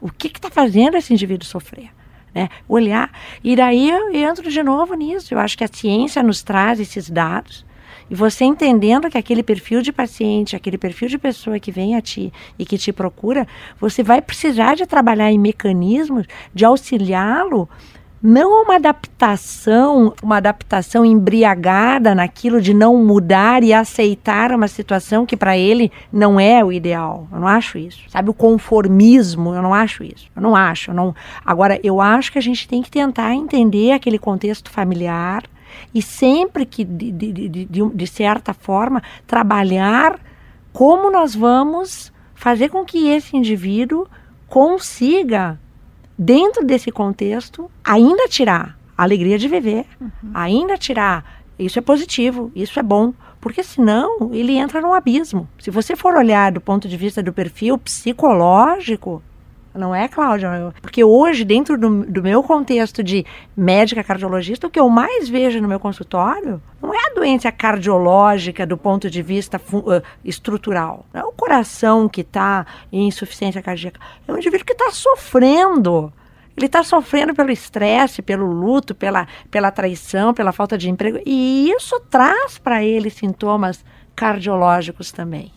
[0.00, 1.90] O que está fazendo esse indivíduo sofrer?
[2.34, 2.48] Né?
[2.68, 3.10] Olhar.
[3.42, 5.32] E daí eu entro de novo nisso.
[5.32, 7.64] Eu acho que a ciência nos traz esses dados.
[8.10, 12.02] E você entendendo que aquele perfil de paciente, aquele perfil de pessoa que vem a
[12.02, 13.46] ti e que te procura,
[13.80, 17.68] você vai precisar de trabalhar em mecanismos de auxiliá-lo
[18.26, 25.36] não uma adaptação, uma adaptação embriagada naquilo de não mudar e aceitar uma situação que
[25.36, 27.28] para ele não é o ideal.
[27.30, 28.00] Eu não acho isso.
[28.08, 29.54] Sabe o conformismo?
[29.54, 30.30] Eu não acho isso.
[30.34, 30.90] Eu não acho.
[30.90, 31.14] Eu não.
[31.44, 35.42] Agora eu acho que a gente tem que tentar entender aquele contexto familiar
[35.94, 40.18] e sempre que de, de, de, de certa forma trabalhar
[40.72, 44.06] como nós vamos fazer com que esse indivíduo
[44.48, 45.60] consiga
[46.18, 50.30] dentro desse contexto, ainda tirar a alegria de viver, uhum.
[50.32, 51.42] ainda tirar.
[51.58, 55.48] Isso é positivo, isso é bom, porque senão ele entra num abismo.
[55.58, 59.22] Se você for olhar do ponto de vista do perfil psicológico,
[59.74, 60.72] não é, Cláudia?
[60.80, 65.60] Porque hoje, dentro do, do, meu contexto de médica cardiologista, o que eu mais vejo
[65.60, 71.04] no meu consultório não é a doença cardiológica do ponto de vista uh, estrutural.
[71.12, 74.00] Não é o coração que está em insuficiência cardíaca.
[74.28, 76.12] É um indivíduo que está sofrendo.
[76.56, 81.18] Ele está sofrendo pelo estresse, pelo luto, pela, pela traição, pela falta de emprego.
[81.26, 85.50] E isso traz para ele sintomas cardiológicos também.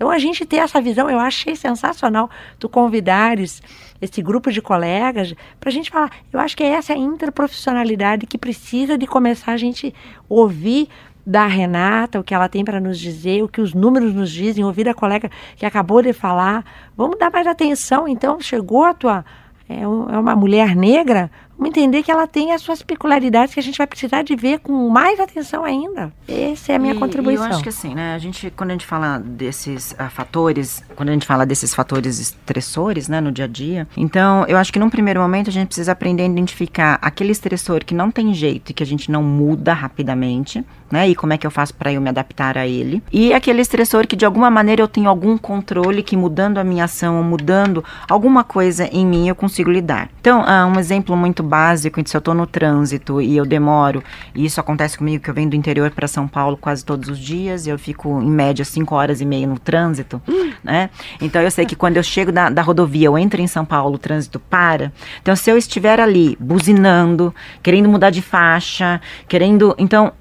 [0.00, 3.62] Então a gente ter essa visão, eu achei sensacional tu convidares
[4.00, 6.10] esse grupo de colegas para a gente falar.
[6.32, 9.94] Eu acho que é essa interprofissionalidade que precisa de começar a gente
[10.26, 10.88] ouvir
[11.26, 14.64] da Renata, o que ela tem para nos dizer, o que os números nos dizem,
[14.64, 16.64] ouvir a colega que acabou de falar.
[16.96, 19.22] Vamos dar mais atenção, então, chegou a tua
[19.70, 21.30] é, é uma mulher negra,
[21.66, 24.88] entender que ela tem as suas peculiaridades que a gente vai precisar de ver com
[24.88, 26.12] mais atenção ainda.
[26.28, 27.46] Essa é a minha e, contribuição.
[27.46, 30.82] E eu acho que assim, né, a gente, quando a gente fala desses uh, fatores,
[30.96, 34.72] quando a gente fala desses fatores estressores, né, no dia a dia, então eu acho
[34.72, 38.32] que num primeiro momento a gente precisa aprender a identificar aquele estressor que não tem
[38.32, 41.74] jeito e que a gente não muda rapidamente, né, e como é que eu faço
[41.74, 45.08] para eu me adaptar a ele, e aquele estressor que de alguma maneira eu tenho
[45.08, 49.70] algum controle que mudando a minha ação ou mudando alguma coisa em mim eu consigo
[49.70, 50.08] lidar.
[50.20, 54.02] Então, uh, um exemplo muito básico, se eu estou no trânsito e eu demoro,
[54.34, 57.18] e isso acontece comigo, que eu venho do interior para São Paulo quase todos os
[57.18, 60.20] dias, eu fico em média 5 horas e meia no trânsito,
[60.62, 60.90] né?
[61.20, 63.94] Então eu sei que quando eu chego da, da rodovia, eu entro em São Paulo,
[63.94, 64.92] o trânsito para.
[65.22, 69.74] Então, se eu estiver ali buzinando, querendo mudar de faixa, querendo.
[69.78, 70.12] Então,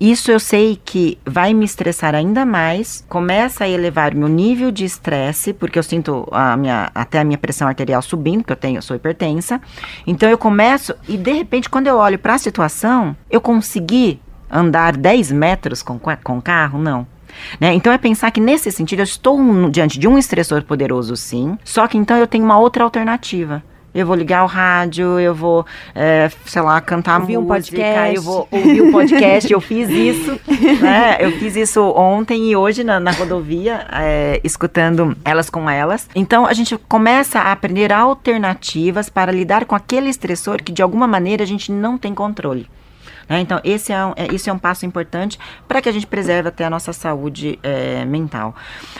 [0.00, 4.84] isso eu sei que vai me estressar ainda mais, começa a elevar meu nível de
[4.84, 8.78] estresse, porque eu sinto a minha, até a minha pressão arterial subindo, porque eu tenho,
[8.78, 9.60] eu sou hipertensa.
[10.06, 14.96] Então eu começo e de repente quando eu olho para a situação, eu consegui andar
[14.96, 16.78] 10 metros com com carro?
[16.78, 17.04] Não.
[17.60, 17.74] Né?
[17.74, 21.58] Então é pensar que nesse sentido eu estou diante de um estressor poderoso, sim.
[21.64, 23.62] Só que então eu tenho uma outra alternativa
[24.00, 28.16] eu vou ligar o rádio, eu vou, é, sei lá, cantar ouvir música, um podcast.
[28.16, 29.52] eu vou ouvir um podcast.
[29.52, 30.40] eu fiz isso,
[30.80, 31.16] né?
[31.20, 36.08] Eu fiz isso ontem e hoje na, na rodovia, é, escutando elas com elas.
[36.14, 41.06] Então a gente começa a aprender alternativas para lidar com aquele estressor que de alguma
[41.06, 42.68] maneira a gente não tem controle.
[43.28, 43.40] Né?
[43.40, 46.48] Então, esse é um, é, isso é um passo importante para que a gente preserve
[46.48, 48.54] até a nossa saúde é, mental.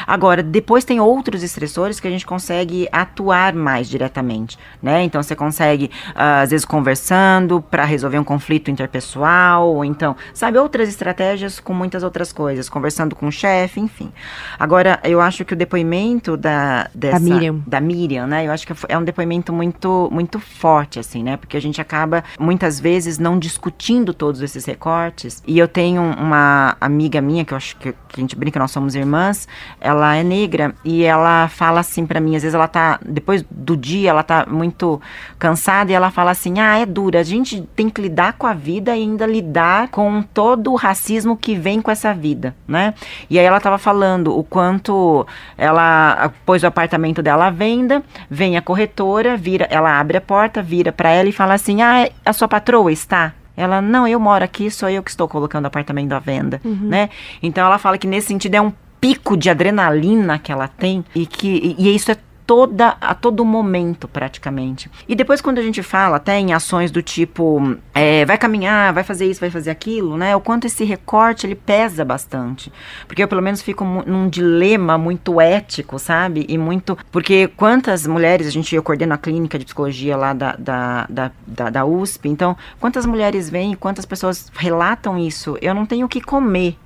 [0.07, 4.59] Agora, depois tem outros estressores que a gente consegue atuar mais diretamente.
[4.83, 5.03] Né?
[5.03, 10.59] Então, você consegue, uh, às vezes, conversando para resolver um conflito interpessoal, ou então, sabe,
[10.59, 14.13] outras estratégias com muitas outras coisas, conversando com o chefe, enfim.
[14.59, 18.47] Agora, eu acho que o depoimento da, dessa, da Miriam, da Miriam né?
[18.47, 21.37] Eu acho que é um depoimento muito, muito forte, assim, né?
[21.37, 25.43] Porque a gente acaba, muitas vezes, não discutindo todos esses recortes.
[25.47, 28.73] E eu tenho uma amiga minha, que eu acho que, que a gente brinca, nós
[28.73, 29.47] somos irmãs,
[29.81, 33.77] ela é negra e ela fala assim para mim, às vezes ela tá, depois do
[33.77, 35.01] dia, ela tá muito
[35.39, 38.53] cansada e ela fala assim: ah, é dura, a gente tem que lidar com a
[38.53, 42.95] vida e ainda lidar com todo o racismo que vem com essa vida, né?
[43.31, 48.57] E aí ela tava falando o quanto ela pôs o apartamento dela à venda, vem
[48.57, 52.33] a corretora, vira, ela abre a porta, vira para ela e fala assim: ah, a
[52.33, 53.33] sua patroa está?
[53.59, 56.79] Ela, não, eu moro aqui, sou eu que estou colocando apartamento à venda, uhum.
[56.83, 57.11] né?
[57.43, 61.27] Então ela fala que nesse sentido é um pico de adrenalina que ela tem e
[61.27, 62.17] que e isso é
[62.49, 64.91] toda a todo momento praticamente.
[65.07, 69.05] E depois quando a gente fala até em ações do tipo é, vai caminhar, vai
[69.05, 70.35] fazer isso, vai fazer aquilo, né?
[70.35, 72.73] O quanto esse recorte ele pesa bastante,
[73.07, 76.47] porque eu pelo menos fico num dilema muito ético, sabe?
[76.49, 80.57] E muito porque quantas mulheres a gente eu coordeno a clínica de psicologia lá da,
[80.57, 85.59] da, da, da, da USP, então quantas mulheres vêm, quantas pessoas relatam isso?
[85.61, 86.79] Eu não tenho o que comer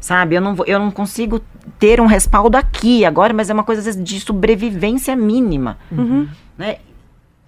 [0.00, 0.36] sabe?
[0.36, 1.40] Eu não, vou, eu não consigo
[1.78, 6.28] ter um respaldo aqui agora, mas é uma coisa às vezes, de sobrevivência mínima, uhum.
[6.56, 6.76] né?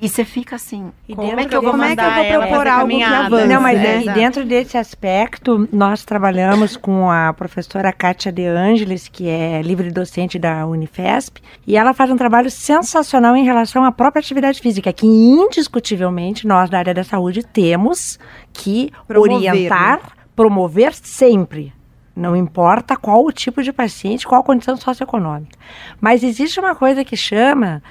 [0.03, 2.11] E você fica assim, E como é dentro que eu vou como é que eu
[2.11, 3.46] vou propor algo que avance?
[3.46, 8.46] Não, mas É, é, e dentro desse aspecto, nós trabalhamos com a professora Kátia De
[8.46, 13.84] Angelis, que é livre docente da Unifesp, e ela faz um trabalho sensacional em relação
[13.84, 18.18] à própria atividade física, que indiscutivelmente nós da área da saúde temos
[18.55, 20.01] que Promover, orientar,
[20.34, 21.74] promover sempre.
[22.14, 25.56] Não importa qual o tipo de paciente, qual a condição socioeconômica.
[26.00, 27.82] Mas existe uma coisa que chama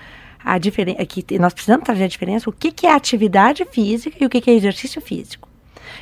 [0.44, 4.18] a diferença, que te- nós precisamos trazer a diferença, o que, que é atividade física
[4.20, 5.48] e o que, que é exercício físico.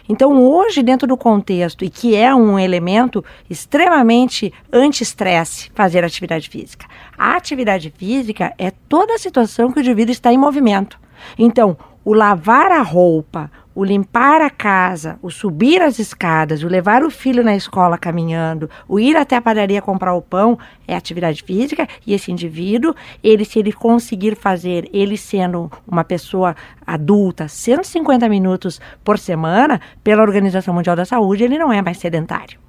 [0.09, 6.86] Então, hoje, dentro do contexto, e que é um elemento extremamente anti-estresse fazer atividade física,
[7.18, 10.99] a atividade física é toda a situação que o indivíduo está em movimento.
[11.38, 17.04] Então, o lavar a roupa, o limpar a casa, o subir as escadas, o levar
[17.04, 20.58] o filho na escola caminhando, o ir até a padaria comprar o pão,
[20.88, 26.56] é atividade física e esse indivíduo, ele se ele conseguir fazer, ele sendo uma pessoa
[26.88, 32.66] adulta, 150 minutos por semana, pela Organização Mundial da Saúde, ele não é mais sedentário.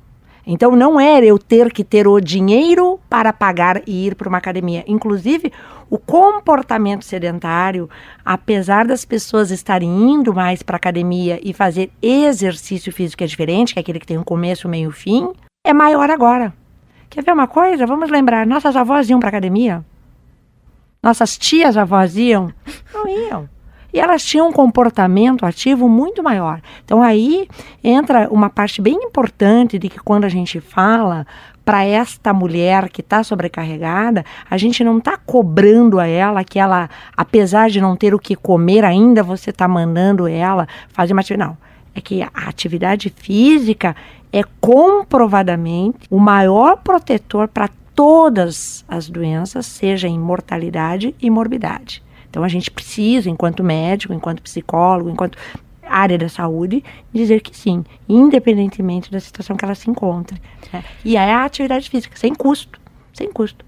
[0.50, 4.38] Então não é eu ter que ter o dinheiro para pagar e ir para uma
[4.38, 4.82] academia.
[4.86, 5.52] Inclusive,
[5.90, 7.88] o comportamento sedentário,
[8.24, 13.26] apesar das pessoas estarem indo mais para a academia e fazer exercício físico que é
[13.26, 15.28] diferente, que é aquele que tem um começo, meio e fim,
[15.62, 16.54] é maior agora.
[17.10, 17.86] Quer ver uma coisa?
[17.86, 19.84] Vamos lembrar, nossas avós iam para academia?
[21.02, 22.50] Nossas tias avós iam?
[22.94, 23.48] Não iam.
[23.92, 26.60] E elas tinham um comportamento ativo muito maior.
[26.84, 27.48] Então aí
[27.82, 31.26] entra uma parte bem importante de que quando a gente fala
[31.64, 36.88] para esta mulher que está sobrecarregada, a gente não está cobrando a ela que ela,
[37.14, 41.50] apesar de não ter o que comer ainda, você está mandando ela fazer uma atividade.
[41.50, 41.58] Não.
[41.94, 43.94] É que a atividade física
[44.32, 52.02] é comprovadamente o maior protetor para todas as doenças, seja em mortalidade e morbidade.
[52.30, 55.38] Então a gente precisa, enquanto médico, enquanto psicólogo, enquanto
[55.82, 60.40] área da saúde, dizer que sim, independentemente da situação que ela se encontre.
[60.72, 60.84] né?
[61.04, 62.78] E é a atividade física, sem custo,
[63.14, 63.64] sem custo.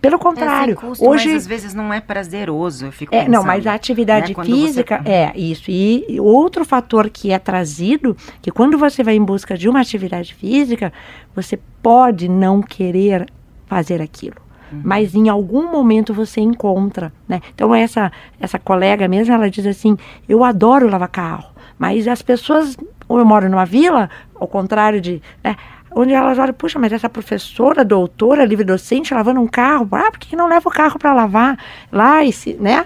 [0.00, 3.26] Pelo contrário, é, custo, hoje mas às vezes não é prazeroso, eu fico é, não,
[3.42, 5.70] pensando, mas a atividade né, quando você- física é isso.
[5.70, 9.80] E, e outro fator que é trazido, que quando você vai em busca de uma
[9.80, 10.92] atividade física,
[11.34, 13.26] você pode não querer
[13.66, 14.36] fazer aquilo.
[14.72, 14.80] Uhum.
[14.84, 17.40] Mas em algum momento você encontra, né?
[17.54, 19.96] Então essa essa colega mesmo, ela diz assim:
[20.28, 22.76] "Eu adoro lavar carro, mas as pessoas
[23.08, 25.56] ou eu moro numa vila, ao contrário de, né,
[25.90, 30.18] onde elas olham, puxa, mas essa professora, doutora, livre docente lavando um carro, ah, por
[30.18, 31.58] que não leva o carro para lavar
[31.90, 32.84] lá e se, né?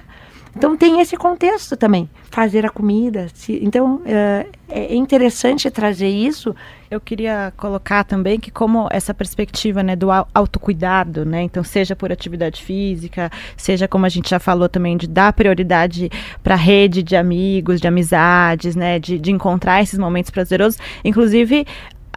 [0.54, 3.26] Então tem esse contexto também, fazer a comida.
[3.48, 6.54] então é, é interessante trazer isso.
[6.90, 11.40] Eu queria colocar também que como essa perspectiva né, do au- autocuidado, né?
[11.42, 16.10] Então, seja por atividade física, seja como a gente já falou também, de dar prioridade
[16.42, 18.98] para a rede de amigos, de amizades, né?
[18.98, 20.78] De, de encontrar esses momentos prazerosos.
[21.02, 21.66] Inclusive,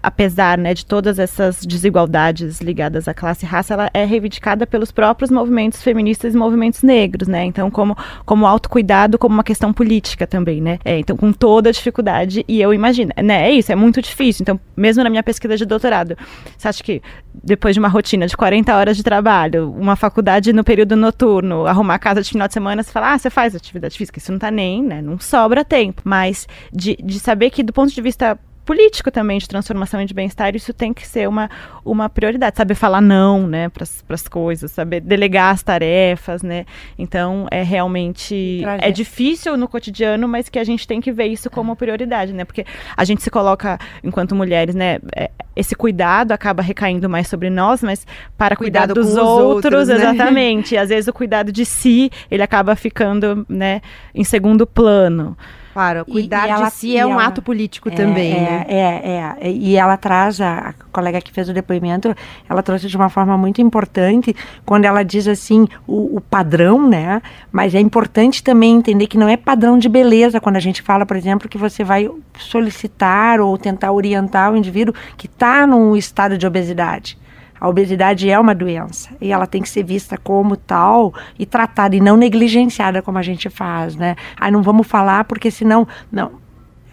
[0.06, 4.92] apesar né, de todas essas desigualdades ligadas à classe e raça, ela é reivindicada pelos
[4.92, 7.44] próprios movimentos feministas e movimentos negros, né?
[7.44, 10.78] Então, como, como autocuidado, como uma questão política também, né?
[10.86, 13.50] É, então, com toda a dificuldade, e eu imagino, né?
[13.50, 14.44] É isso, é muito difícil.
[14.44, 16.16] Então, mesmo na minha pesquisa de doutorado,
[16.56, 17.02] você acha que
[17.44, 21.96] depois de uma rotina de 40 horas de trabalho, uma faculdade no período noturno, arrumar
[21.96, 24.38] a casa de final de semana, você fala, ah, você faz atividade física, isso não
[24.38, 25.02] tá nem, né?
[25.02, 26.04] Não sobra tempo.
[26.06, 30.14] Mas de, de saber que, do ponto de vista político também de transformação e de
[30.14, 31.50] bem-estar, isso tem que ser uma,
[31.86, 32.58] uma prioridade.
[32.58, 36.66] Saber falar não, né, para as coisas, saber delegar as tarefas, né.
[36.98, 38.64] Então, é realmente.
[38.82, 42.44] É difícil no cotidiano, mas que a gente tem que ver isso como prioridade, né,
[42.44, 42.66] porque
[42.98, 47.82] a gente se coloca, enquanto mulheres, né, é, esse cuidado acaba recaindo mais sobre nós,
[47.82, 48.06] mas
[48.38, 49.96] para cuidar Cuidado dos com os outros, outros, né?
[49.96, 50.76] exatamente.
[50.76, 53.82] E às vezes o cuidado de si, ele acaba ficando, né,
[54.14, 55.38] em segundo plano.
[55.76, 58.32] Claro, E- cuidar e ela- de si e é um ela- ato político É, também,
[58.34, 58.66] é, né?
[58.70, 62.16] é, é, E ela traz, a, a colega que fez o depoimento,
[62.50, 64.34] ela trouxe de uma forma muito importante,
[64.66, 67.22] quando ela diz assim, o, o padrão, né?
[67.52, 71.06] Mas é importante também entender que não é padrão de beleza, quando a gente fala,
[71.06, 72.10] por exemplo, que você vai
[72.40, 77.18] solicitar ou tentar orientar o indivíduo que está num estado de obesidade.
[77.66, 81.96] A obesidade é uma doença e ela tem que ser vista como tal e tratada
[81.96, 84.16] e não negligenciada como a gente faz, né?
[84.40, 85.88] Ah, não vamos falar porque senão.
[86.12, 86.34] Não,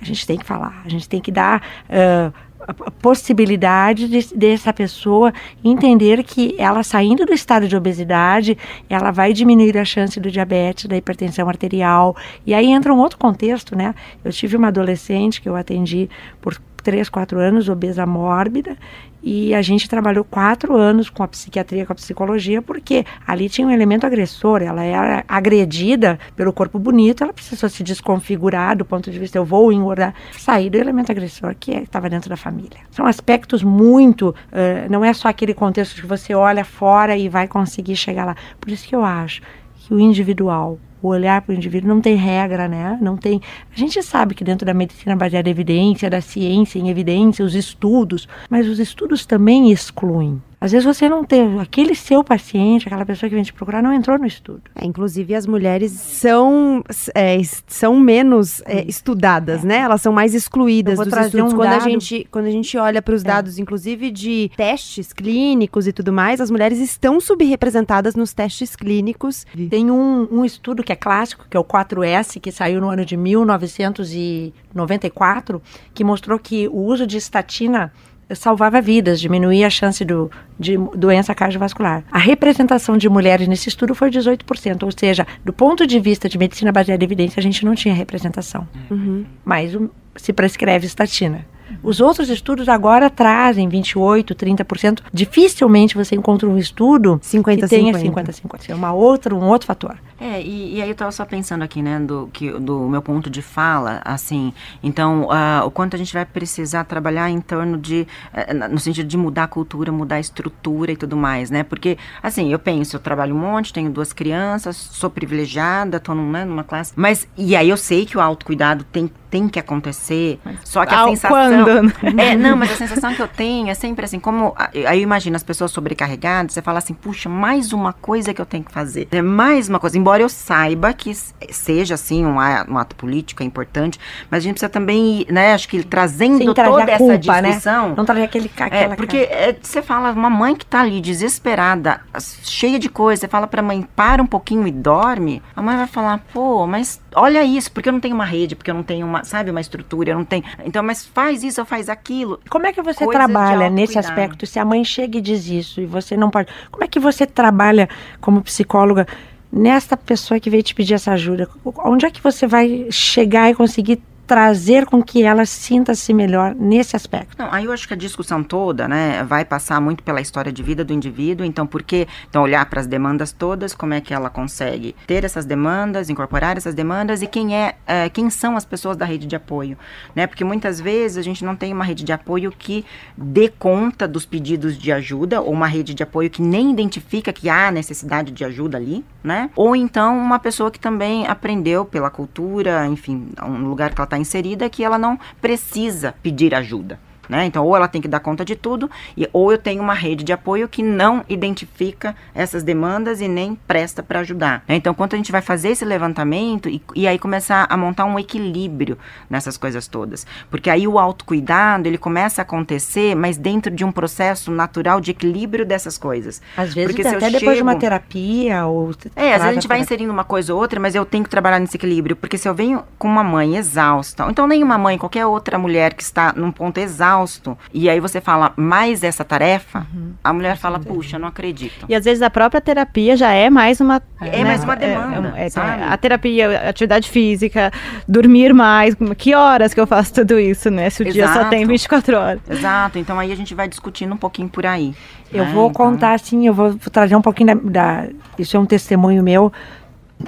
[0.00, 2.32] a gente tem que falar, a gente tem que dar a
[2.66, 5.32] a possibilidade de, dessa pessoa
[5.64, 8.56] entender que ela saindo do estado de obesidade,
[8.88, 12.16] ela vai diminuir a chance do diabetes, da hipertensão arterial.
[12.46, 13.92] E aí entra um outro contexto, né?
[14.24, 16.08] Eu tive uma adolescente que eu atendi
[16.40, 18.76] por 3, 4 anos, obesa mórbida,
[19.22, 23.66] e a gente trabalhou quatro anos com a psiquiatria, com a psicologia, porque ali tinha
[23.66, 29.10] um elemento agressor, ela era agredida pelo corpo bonito, ela precisou se desconfigurar do ponto
[29.10, 32.80] de vista, eu vou engordar, sair do elemento agressor que estava dentro da família.
[32.90, 37.46] São aspectos muito, uh, não é só aquele contexto que você olha fora e vai
[37.46, 38.36] conseguir chegar lá.
[38.60, 39.40] Por isso que eu acho
[39.76, 42.98] que o individual, o olhar para o indivíduo não tem regra, né?
[43.00, 43.40] Não tem.
[43.74, 47.55] A gente sabe que dentro da medicina baseada em evidência, da ciência em evidência, os
[47.55, 50.40] estudos, mas os estudos também excluem.
[50.62, 53.92] Às vezes você não tem, aquele seu paciente, aquela pessoa que vem te procurar, não
[53.92, 54.62] entrou no estudo.
[54.76, 56.84] É, inclusive, as mulheres são,
[57.16, 57.36] é,
[57.66, 59.78] são menos é, estudadas, né?
[59.78, 61.52] Elas são mais excluídas dos estudos.
[61.52, 61.84] Um quando, dado...
[61.84, 63.24] a gente, quando a gente olha para os é.
[63.26, 69.44] dados, inclusive, de testes clínicos e tudo mais, as mulheres estão subrepresentadas nos testes clínicos.
[69.68, 73.04] Tem um, um estudo que é clássico, que é o 4S, que saiu no ano
[73.04, 75.60] de 1994,
[75.92, 77.92] que mostrou que o uso de estatina
[78.34, 82.04] salvava vidas, diminuía a chance do, de doença cardiovascular.
[82.10, 86.38] A representação de mulheres nesse estudo foi 18%, ou seja, do ponto de vista de
[86.38, 88.66] medicina baseada em evidência, a gente não tinha representação.
[88.90, 89.24] Uhum.
[89.44, 89.76] Mas
[90.16, 91.46] se prescreve estatina.
[91.82, 95.00] Os outros estudos agora trazem 28, 30%.
[95.12, 98.72] Dificilmente você encontra um estudo 50, que tenha 50, 50.
[98.72, 99.96] É uma outra, um outro fator.
[100.22, 103.28] É, e, e aí eu estava só pensando aqui, né, do, que, do meu ponto
[103.28, 108.06] de fala, assim, então, uh, o quanto a gente vai precisar trabalhar em torno de,
[108.32, 111.98] uh, no sentido de mudar a cultura, mudar a estrutura e tudo mais, né, porque,
[112.22, 116.44] assim, eu penso, eu trabalho um monte, tenho duas crianças, sou privilegiada, estou num, né,
[116.44, 120.58] numa classe, mas, e aí eu sei que o autocuidado tem, tem que acontecer, mas,
[120.62, 121.64] só que a sensação...
[121.64, 122.20] Quando?
[122.20, 125.34] É, não, mas a sensação que eu tenho é sempre assim, como, aí eu imagino
[125.34, 129.08] as pessoas sobrecarregadas, você fala assim, puxa, mais uma coisa que eu tenho que fazer,
[129.10, 133.46] é mais uma coisa, embora eu saiba que seja assim um, um ato político é
[133.46, 133.98] importante,
[134.30, 137.48] mas a gente precisa também, né, acho que trazendo Sim, toda essa culpa, né?
[137.48, 137.94] discussão, né?
[137.96, 142.02] não trazer aquele é, porque é, você fala uma mãe que tá ali desesperada,
[142.42, 145.86] cheia de coisa, você fala para mãe para um pouquinho e dorme, a mãe vai
[145.86, 149.06] falar, pô, mas olha isso, porque eu não tenho uma rede, porque eu não tenho
[149.06, 150.44] uma, sabe, uma estrutura, eu não tenho.
[150.64, 152.40] Então, mas faz isso ou faz aquilo.
[152.48, 154.46] Como é que você Coisas trabalha nesse aspecto?
[154.46, 157.26] Se a mãe chega e diz isso e você não pode, como é que você
[157.26, 157.88] trabalha
[158.20, 159.06] como psicóloga?
[159.52, 161.46] nesta pessoa que veio te pedir essa ajuda?
[161.84, 164.00] Onde é que você vai chegar e conseguir
[164.32, 167.36] trazer com que ela sinta-se melhor nesse aspecto.
[167.38, 170.62] Não, aí eu acho que a discussão toda, né, vai passar muito pela história de
[170.62, 174.14] vida do indivíduo, então por que, então olhar para as demandas todas, como é que
[174.14, 178.64] ela consegue ter essas demandas, incorporar essas demandas e quem é, é, quem são as
[178.64, 179.76] pessoas da rede de apoio,
[180.14, 180.26] né?
[180.26, 184.24] Porque muitas vezes a gente não tem uma rede de apoio que dê conta dos
[184.24, 188.46] pedidos de ajuda ou uma rede de apoio que nem identifica que há necessidade de
[188.46, 189.50] ajuda ali, né?
[189.54, 194.21] Ou então uma pessoa que também aprendeu pela cultura, enfim, um lugar que ela está
[194.22, 196.98] inserida que ela não precisa pedir ajuda.
[197.32, 197.46] Né?
[197.46, 200.22] Então, ou ela tem que dar conta de tudo, e, ou eu tenho uma rede
[200.22, 204.62] de apoio que não identifica essas demandas e nem presta para ajudar.
[204.68, 204.74] Né?
[204.74, 208.18] Então, quando a gente vai fazer esse levantamento e, e, aí começar a montar um
[208.18, 208.98] equilíbrio
[209.30, 213.90] nessas coisas todas, porque aí o autocuidado ele começa a acontecer, mas dentro de um
[213.90, 216.42] processo natural de equilíbrio dessas coisas.
[216.54, 217.54] Às vezes porque até depois chego...
[217.54, 220.78] de uma terapia ou é, às vezes a gente vai inserindo uma coisa ou outra,
[220.78, 224.26] mas eu tenho que trabalhar nesse equilíbrio, porque se eu venho com uma mãe exausta,
[224.28, 228.20] então nenhuma mãe, qualquer outra mulher que está num ponto exausto exausto, e aí você
[228.20, 230.12] fala mais essa tarefa, uhum.
[230.22, 231.86] a mulher fala, puxa, não acredito.
[231.88, 234.02] E às vezes a própria terapia já é mais uma.
[234.20, 234.44] É, né?
[234.44, 235.34] mais uma demanda.
[235.36, 237.72] É, é, a terapia, atividade física,
[238.06, 238.96] dormir mais.
[239.16, 240.90] Que horas que eu faço tudo isso, né?
[240.90, 241.12] Se o Exato.
[241.12, 242.40] dia só tem 24 horas.
[242.48, 242.98] Exato.
[242.98, 244.94] Então aí a gente vai discutindo um pouquinho por aí.
[245.32, 245.52] Eu né?
[245.52, 245.86] vou então...
[245.86, 248.08] contar assim, eu vou, vou trazer um pouquinho da, da.
[248.38, 249.52] Isso é um testemunho meu.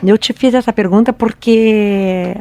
[0.04, 2.34] Eu te fiz essa pergunta porque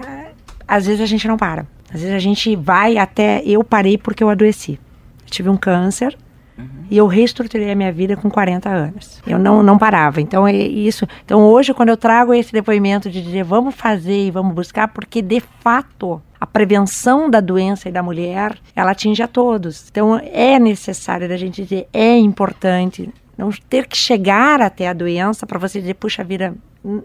[0.67, 1.67] às vezes a gente não para.
[1.93, 3.43] Às vezes a gente vai até.
[3.45, 4.79] Eu parei porque eu adoeci.
[5.23, 6.17] Eu tive um câncer
[6.57, 6.65] uhum.
[6.89, 9.21] e eu reestruturei a minha vida com 40 anos.
[9.27, 10.19] Eu não, não parava.
[10.19, 11.07] Então, é isso.
[11.23, 15.21] Então, hoje, quando eu trago esse depoimento de dizer vamos fazer e vamos buscar, porque
[15.21, 19.87] de fato a prevenção da doença e da mulher, ela atinge a todos.
[19.89, 25.45] Então, é necessário a gente dizer, é importante não ter que chegar até a doença
[25.45, 26.53] para você dizer, puxa vida,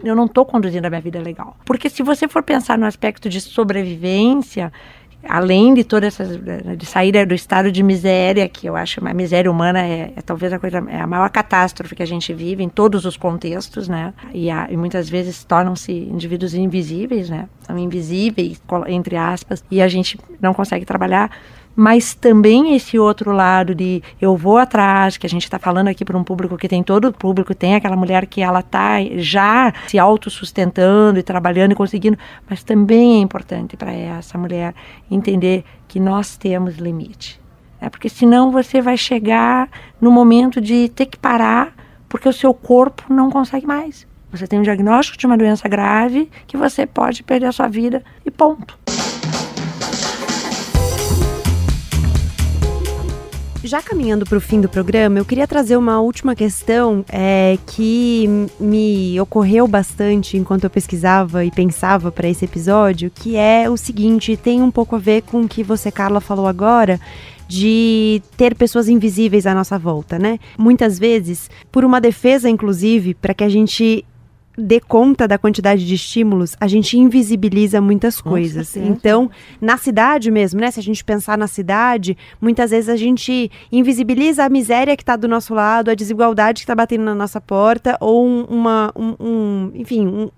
[0.03, 1.55] eu não estou conduzindo a minha vida legal.
[1.65, 4.71] Porque se você for pensar no aspecto de sobrevivência,
[5.27, 6.25] além de toda essa
[6.77, 10.53] de sair do estado de miséria que eu acho a miséria humana é, é, talvez
[10.53, 14.13] a coisa é a maior catástrofe que a gente vive em todos os contextos né
[14.33, 20.17] e, e muitas vezes tornam-se indivíduos invisíveis né são invisíveis entre aspas e a gente
[20.39, 21.29] não consegue trabalhar
[21.79, 26.03] mas também esse outro lado de eu vou atrás, que a gente está falando aqui
[26.03, 29.73] para um público que tem todo o público, tem aquela mulher que ela está já
[29.87, 32.17] se autossustentando e trabalhando e conseguindo,
[32.49, 34.75] mas também é importante para essa mulher
[35.09, 37.39] entender que nós temos limite.
[37.79, 39.69] É porque senão você vai chegar
[40.01, 41.73] no momento de ter que parar
[42.09, 44.05] porque o seu corpo não consegue mais.
[44.33, 48.03] Você tem um diagnóstico de uma doença grave que você pode perder a sua vida
[48.25, 48.77] e ponto.
[53.63, 58.25] Já caminhando para o fim do programa, eu queria trazer uma última questão é, que
[58.57, 64.37] me ocorreu bastante enquanto eu pesquisava e pensava para esse episódio, que é o seguinte,
[64.37, 67.01] tem um pouco a ver com o que você, Carla, falou agora,
[67.49, 70.39] de ter pessoas invisíveis à nossa volta, né?
[70.57, 74.05] Muitas vezes, por uma defesa, inclusive, para que a gente
[74.59, 78.75] dê conta da quantidade de estímulos, a gente invisibiliza muitas coisas.
[78.75, 79.31] Então,
[79.61, 80.69] na cidade mesmo, né?
[80.69, 85.15] Se a gente pensar na cidade, muitas vezes a gente invisibiliza a miséria que está
[85.15, 89.15] do nosso lado, a desigualdade que está batendo na nossa porta, ou um, uma, um,
[89.19, 90.29] um enfim, um,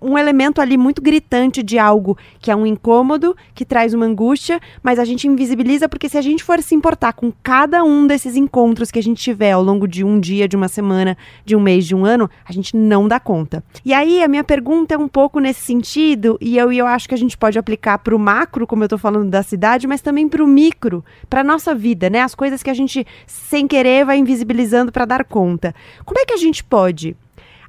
[0.00, 4.60] um, elemento ali muito gritante de algo que é um incômodo, que traz uma angústia,
[4.82, 8.36] mas a gente invisibiliza porque se a gente for se importar com cada um desses
[8.36, 11.60] encontros que a gente tiver ao longo de um dia, de uma semana, de um
[11.60, 13.64] mês, de um ano, a gente não dá conta.
[13.84, 17.14] E aí a minha pergunta é um pouco nesse sentido, e eu, eu acho que
[17.14, 20.28] a gente pode aplicar para o macro, como eu estou falando da cidade, mas também
[20.28, 22.20] para o micro, para nossa vida, né?
[22.20, 25.74] As coisas que a gente sem querer vai invisibilizando para dar conta.
[26.04, 27.16] Como é que a gente pode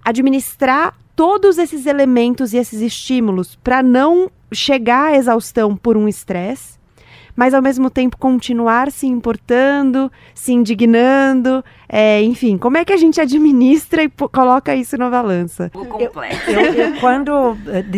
[0.03, 6.75] administrar todos esses elementos e esses estímulos para não chegar à exaustão por um estresse,
[7.35, 12.97] mas ao mesmo tempo continuar se importando, se indignando, é, enfim, como é que a
[12.97, 15.69] gente administra e coloca isso na balança?
[15.73, 17.55] Eu, eu, eu, quando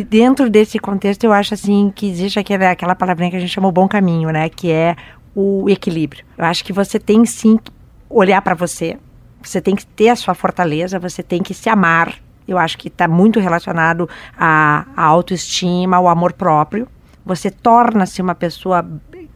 [0.09, 3.68] dentro desse contexto eu acho assim que existe aquela, aquela palavrinha que a gente chama
[3.68, 4.49] o bom caminho, né?
[4.49, 4.95] Que é
[5.36, 6.26] o equilíbrio.
[6.36, 7.72] Eu acho que você tem sim que
[8.09, 8.97] olhar para você,
[9.41, 12.15] você tem que ter a sua fortaleza, você tem que se amar,
[12.47, 16.87] eu acho que está muito relacionado à, à autoestima, ao amor próprio.
[17.25, 18.87] Você torna-se uma pessoa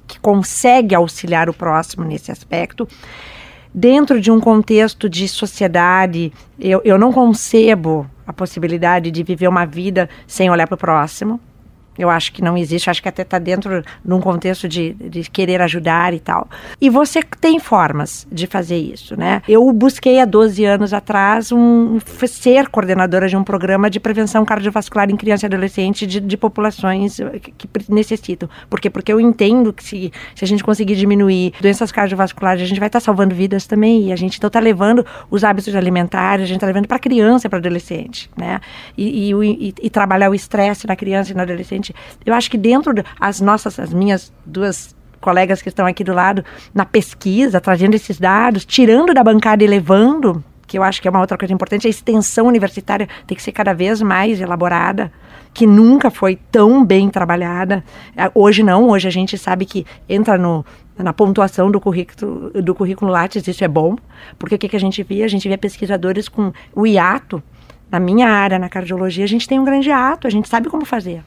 [0.07, 2.87] que consegue auxiliar o próximo nesse aspecto.
[3.73, 9.65] Dentro de um contexto de sociedade, eu, eu não concebo a possibilidade de viver uma
[9.65, 11.39] vida sem olhar para o próximo.
[12.01, 15.29] Eu acho que não existe, acho que até está dentro de um contexto de, de
[15.29, 16.49] querer ajudar e tal.
[16.79, 19.41] E você tem formas de fazer isso, né?
[19.47, 25.09] Eu busquei há 12 anos atrás um, ser coordenadora de um programa de prevenção cardiovascular
[25.09, 28.49] em criança e adolescente de, de populações que, que, necessitam.
[28.69, 28.89] Por quê?
[28.89, 32.87] Porque eu entendo que se, se a gente conseguir diminuir doenças cardiovasculares, a gente vai
[32.87, 34.07] estar tá salvando vidas também.
[34.07, 37.47] E a gente então está levando os hábitos alimentares, a gente está levando para criança
[37.47, 38.59] e para adolescente, né?
[38.97, 42.49] E, e, e, e trabalhar o estresse na criança e no adolescente gente, eu acho
[42.49, 47.61] que dentro das nossas, as minhas duas colegas que estão aqui do lado, na pesquisa,
[47.61, 51.37] trazendo esses dados, tirando da bancada e levando, que eu acho que é uma outra
[51.37, 55.11] coisa importante, a extensão universitária tem que ser cada vez mais elaborada,
[55.53, 57.83] que nunca foi tão bem trabalhada.
[58.15, 60.65] É, hoje não, hoje a gente sabe que entra no,
[60.97, 63.95] na pontuação do currículo, do currículo Lattes, isso é bom,
[64.39, 65.25] porque o que, que a gente via?
[65.25, 67.43] A gente via pesquisadores com o hiato,
[67.91, 70.85] na minha área, na cardiologia, a gente tem um grande ato, a gente sabe como
[70.85, 71.21] fazer.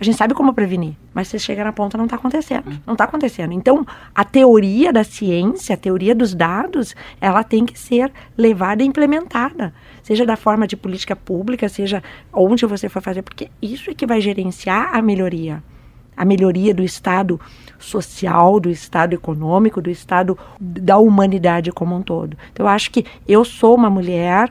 [0.00, 2.64] A gente sabe como prevenir, mas se chega na ponta não está acontecendo.
[2.86, 3.52] Não está acontecendo.
[3.52, 8.86] Então, a teoria da ciência, a teoria dos dados, ela tem que ser levada e
[8.86, 9.74] implementada.
[10.02, 14.06] Seja da forma de política pública, seja onde você for fazer, porque isso é que
[14.06, 15.62] vai gerenciar a melhoria.
[16.16, 17.38] A melhoria do estado
[17.78, 22.38] social, do estado econômico, do estado da humanidade como um todo.
[22.52, 24.50] Então, eu acho que eu sou uma mulher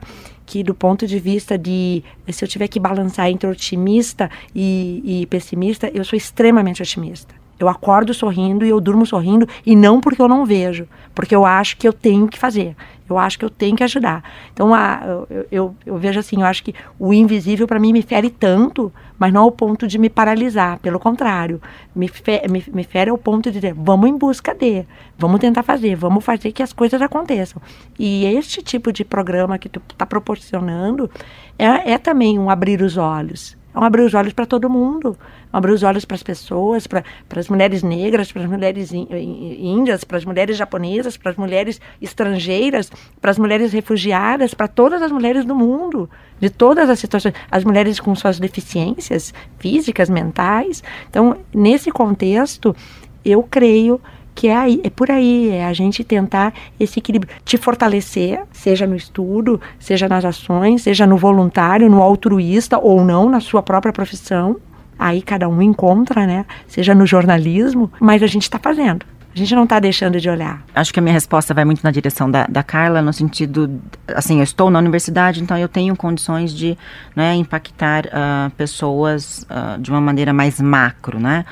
[0.50, 5.26] que do ponto de vista de se eu tiver que balançar entre otimista e, e
[5.28, 7.38] pessimista, eu sou extremamente otimista.
[7.60, 11.45] Eu acordo sorrindo e eu durmo sorrindo e não porque eu não vejo, porque eu
[11.45, 12.76] acho que eu tenho que fazer.
[13.10, 14.24] Eu acho que eu tenho que ajudar.
[14.53, 18.03] Então, a, eu, eu, eu vejo assim, eu acho que o invisível para mim me
[18.03, 20.78] fere tanto, mas não ao ponto de me paralisar.
[20.78, 21.60] Pelo contrário,
[21.95, 24.86] me, fe, me, me fere ao ponto de dizer, vamos em busca de,
[25.18, 27.60] vamos tentar fazer, vamos fazer que as coisas aconteçam.
[27.97, 31.10] E este tipo de programa que tu está proporcionando
[31.57, 35.15] é, é também um abrir os olhos é um abrir os olhos para todo mundo,
[35.53, 37.03] abrir os olhos para as pessoas, para
[37.36, 42.91] as mulheres negras, para as mulheres índias, para as mulheres japonesas, para as mulheres estrangeiras,
[43.22, 46.09] para as mulheres refugiadas, para todas as mulheres do mundo,
[46.39, 50.84] de todas as situações, as mulheres com suas deficiências físicas, mentais.
[51.09, 52.76] Então, nesse contexto,
[53.24, 54.01] eu creio
[54.39, 58.87] que é, aí, é por aí, é a gente tentar esse equilíbrio, te fortalecer, seja
[58.87, 63.91] no estudo, seja nas ações, seja no voluntário, no altruísta ou não, na sua própria
[63.91, 64.55] profissão.
[64.97, 66.45] Aí cada um encontra, né?
[66.69, 69.05] Seja no jornalismo, mas a gente está fazendo.
[69.39, 70.61] Gente não está deixando de olhar.
[70.75, 73.79] Acho que a minha resposta vai muito na direção da, da Carla, no sentido,
[74.13, 76.77] assim, eu estou na universidade, então eu tenho condições de
[77.15, 81.45] né, impactar uh, pessoas uh, de uma maneira mais macro, né?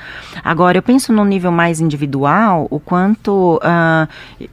[0.44, 4.08] Agora, eu penso no nível mais individual, o quanto, uh,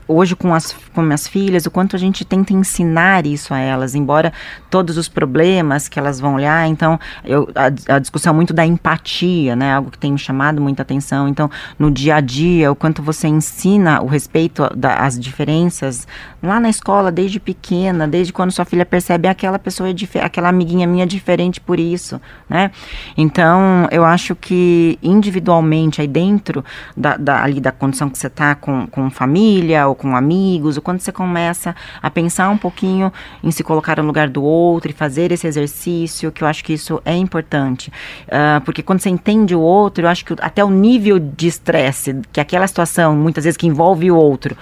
[0.08, 3.94] hoje com as com minhas filhas, o quanto a gente tenta ensinar isso a elas,
[3.96, 4.32] embora
[4.70, 9.58] todos os problemas que elas vão olhar, então, eu, a, a discussão muito da empatia,
[9.58, 9.74] né?
[9.74, 11.28] Algo que tem me chamado muita atenção.
[11.28, 14.64] Então, no dia a dia, o quanto você ensina o respeito
[14.98, 16.08] às diferenças
[16.42, 20.86] lá na escola, desde pequena, desde quando sua filha percebe aquela pessoa, é aquela amiguinha
[20.86, 22.20] minha é diferente por isso,
[22.50, 22.72] né?
[23.18, 26.64] Então, eu acho que individualmente, aí dentro
[26.96, 30.82] da, da ali da condição que você está com, com família ou com amigos, ou
[30.82, 33.12] quando você começa a pensar um pouquinho
[33.44, 36.74] em se colocar no lugar do outro e fazer esse exercício, que eu acho que
[36.74, 37.92] isso é importante.
[38.28, 42.22] Uh, porque quando você entende o outro, eu acho que até o nível de estresse,
[42.32, 44.56] que aquela situação, muitas vezes, que envolve o outro,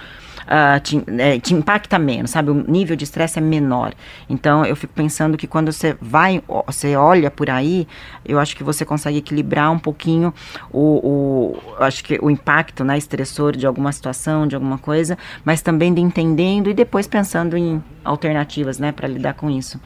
[0.44, 2.50] uh, te, é, te, impacta menos, sabe?
[2.50, 3.94] O nível de estresse é menor.
[4.28, 7.86] Então, eu fico pensando que quando você vai, você olha por aí,
[8.24, 10.32] eu acho que você consegue equilibrar um pouquinho
[10.72, 15.62] o, o acho que o impacto, né, estressor de alguma situação, de alguma coisa, mas
[15.62, 19.80] também de entendendo e depois pensando em alternativas, né, para lidar com isso.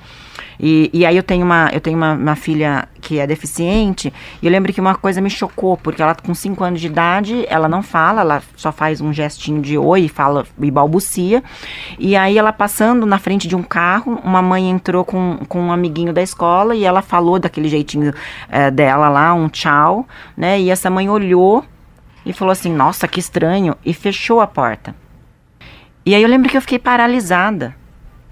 [0.58, 4.12] E, e aí eu tenho, uma, eu tenho uma, uma, filha que é deficiente,
[4.42, 7.44] e eu lembro que uma coisa me chocou, porque ela com 5 anos de idade,
[7.48, 11.42] ela não fala, ela só faz um gestinho de oi e fala e balbucia.
[11.98, 15.72] E aí ela passando na frente de um carro, uma mãe entrou com, com um
[15.72, 18.12] amiguinho da escola e ela falou daquele jeitinho
[18.48, 20.60] é, dela lá, um tchau, né?
[20.60, 21.64] E essa mãe olhou
[22.24, 24.94] e falou assim: Nossa, que estranho, e fechou a porta.
[26.08, 27.76] E aí eu lembro que eu fiquei paralisada,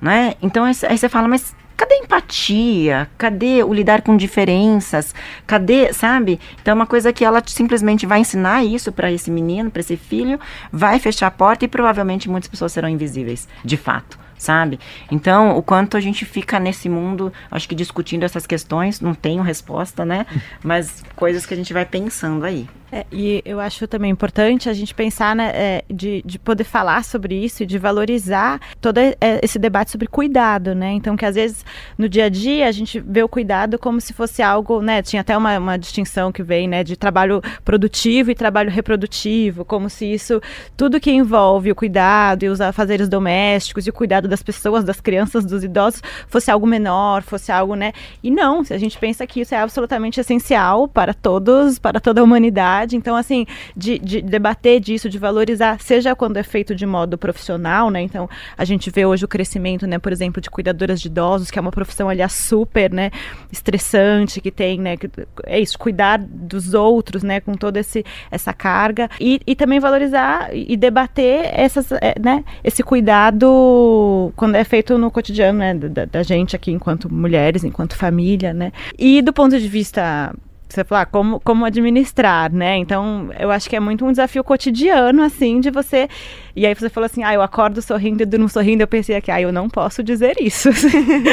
[0.01, 0.35] né?
[0.41, 3.09] Então aí você fala, mas Cadê a empatia?
[3.19, 5.15] Cadê o lidar com diferenças?
[5.47, 6.41] Cadê, sabe?
[6.61, 9.97] Então é uma coisa que ela simplesmente vai ensinar isso para esse menino, para esse
[9.97, 10.41] filho,
[10.73, 14.79] vai fechar a porta e provavelmente muitas pessoas serão invisíveis, de fato sabe?
[15.11, 19.43] Então, o quanto a gente fica nesse mundo, acho que discutindo essas questões, não tenho
[19.43, 20.27] resposta, né?
[20.63, 22.69] Mas coisas que a gente vai pensando aí.
[22.91, 27.05] É, e eu acho também importante a gente pensar né, é, de, de poder falar
[27.05, 30.93] sobre isso e de valorizar todo é, esse debate sobre cuidado, né?
[30.93, 31.65] Então, que às vezes
[31.99, 35.03] no dia a dia a gente vê o cuidado como se fosse algo, né?
[35.03, 39.91] Tinha até uma, uma distinção que vem, né, de trabalho produtivo e trabalho reprodutivo, como
[39.91, 40.41] se isso,
[40.77, 45.01] tudo que envolve o cuidado e os afazeres domésticos e o cuidado das pessoas, das
[45.01, 47.93] crianças, dos idosos, fosse algo menor, fosse algo, né?
[48.23, 52.21] E não, se a gente pensa que isso é absolutamente essencial para todos, para toda
[52.21, 53.47] a humanidade então, assim,
[53.77, 58.03] de, de, debater disso, de valorizar, seja quando é feito de modo profissional, né?
[58.03, 61.59] Então, a gente vê hoje o crescimento, né, por exemplo, de cuidadoras de idosos, que
[61.59, 63.11] é uma profissão, aliás, super, né,
[63.51, 65.11] estressante, que tem, né, que,
[65.45, 69.09] é isso, cuidar dos outros, né, com toda esse, essa carga.
[69.21, 75.11] E, e também valorizar e debater essas, é, né, esse cuidado quando é feito no
[75.11, 78.73] cotidiano, né, da, da gente aqui enquanto mulheres, enquanto família, né.
[78.99, 80.35] E do ponto de vista
[80.69, 82.77] você falar ah, como, como administrar, né?
[82.77, 86.09] Então, eu acho que é muito um desafio cotidiano, assim, de você.
[86.55, 88.83] E aí você falou assim, ah, eu acordo sorrindo e durmo sorrindo.
[88.83, 90.71] Eu pensei aqui, ah, eu não posso dizer isso.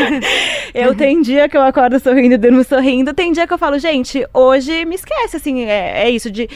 [0.74, 3.80] eu tem dia que eu acordo sorrindo e durmo sorrindo, tem dia que eu falo,
[3.80, 6.48] gente, hoje me esquece, assim, é, é isso de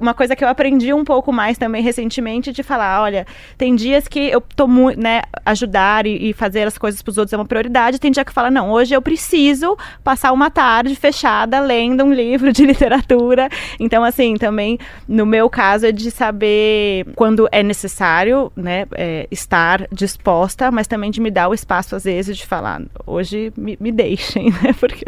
[0.00, 3.26] uma coisa que eu aprendi um pouco mais também recentemente de falar, olha,
[3.58, 7.18] tem dias que eu tô muito, né, ajudar e, e fazer as coisas para os
[7.18, 10.96] outros é uma prioridade, tem dia que fala, não, hoje eu preciso passar uma tarde
[10.96, 13.48] fechada lendo um livro de literatura.
[13.78, 19.86] Então, assim, também no meu caso é de saber quando é necessário, né, é, estar
[19.92, 23.92] disposta, mas também de me dar o espaço às vezes de falar, hoje me, me
[23.92, 25.04] deixem, né, porque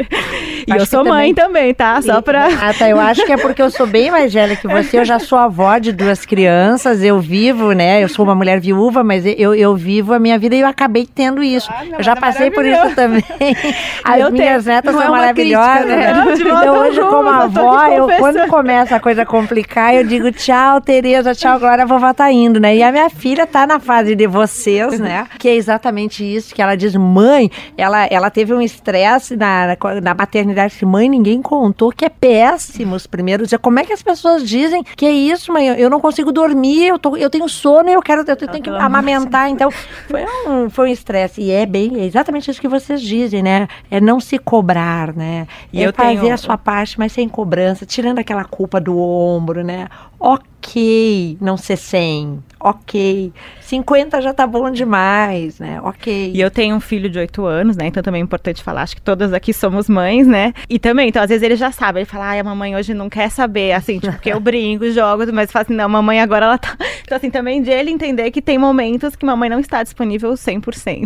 [0.67, 2.01] e eu sou mãe também, tá?
[2.01, 4.67] Só para Ah, tá, eu acho que é porque eu sou bem mais velha que
[4.67, 8.03] você você, eu já sou avó de duas crianças, eu vivo, né?
[8.03, 11.07] Eu sou uma mulher viúva, mas eu, eu vivo a minha vida e eu acabei
[11.07, 11.69] tendo isso.
[11.71, 13.23] Ah, eu já é passei por isso também.
[14.03, 15.83] As eu minhas tenho, netas são é maravilhosas.
[15.83, 16.13] Crítica, né?
[16.13, 21.33] Não, então hoje, como avó, eu, quando começa a coisa complicar, eu digo tchau, Tereza,
[21.33, 22.75] tchau, Glória, a vovó tá indo, né?
[22.75, 25.27] E a minha filha tá na fase de vocês, né?
[25.43, 30.13] Que é exatamente isso, que ela diz, mãe, ela, ela teve um estresse na, na
[30.13, 33.59] maternidade, mãe, ninguém contou que é péssimo os primeiros dias.
[33.61, 36.87] Como é que as pessoas dizem dizem que é isso, mãe, eu não consigo dormir,
[36.87, 39.49] eu, tô, eu tenho sono e eu quero, eu tenho que amamentar.
[39.49, 41.41] Então, foi um, foi um estresse.
[41.41, 43.67] E é bem, é exatamente isso que vocês dizem, né?
[43.89, 45.47] É não se cobrar, né?
[45.71, 46.33] E é fazer tenho...
[46.33, 49.87] a sua parte, mas sem cobrança, tirando aquela culpa do ombro, né?
[50.19, 53.31] Ok não ser 100, ok.
[53.61, 55.81] 50 já tá bom demais, né?
[55.81, 56.31] Ok.
[56.33, 57.87] E eu tenho um filho de 8 anos, né?
[57.87, 60.53] Então também é importante falar, acho que todas aqui somos mães, né?
[60.69, 63.09] E também, então às vezes ele já sabe, ele fala, ai, a mamãe hoje não
[63.09, 66.57] quer saber, assim, tipo, porque eu brinco, jogo, mas fala assim, não, mamãe agora ela
[66.57, 66.77] tá.
[67.03, 70.73] Então, assim, também de ele entender que tem momentos que mamãe não está disponível 100%.
[70.73, 71.03] Sim,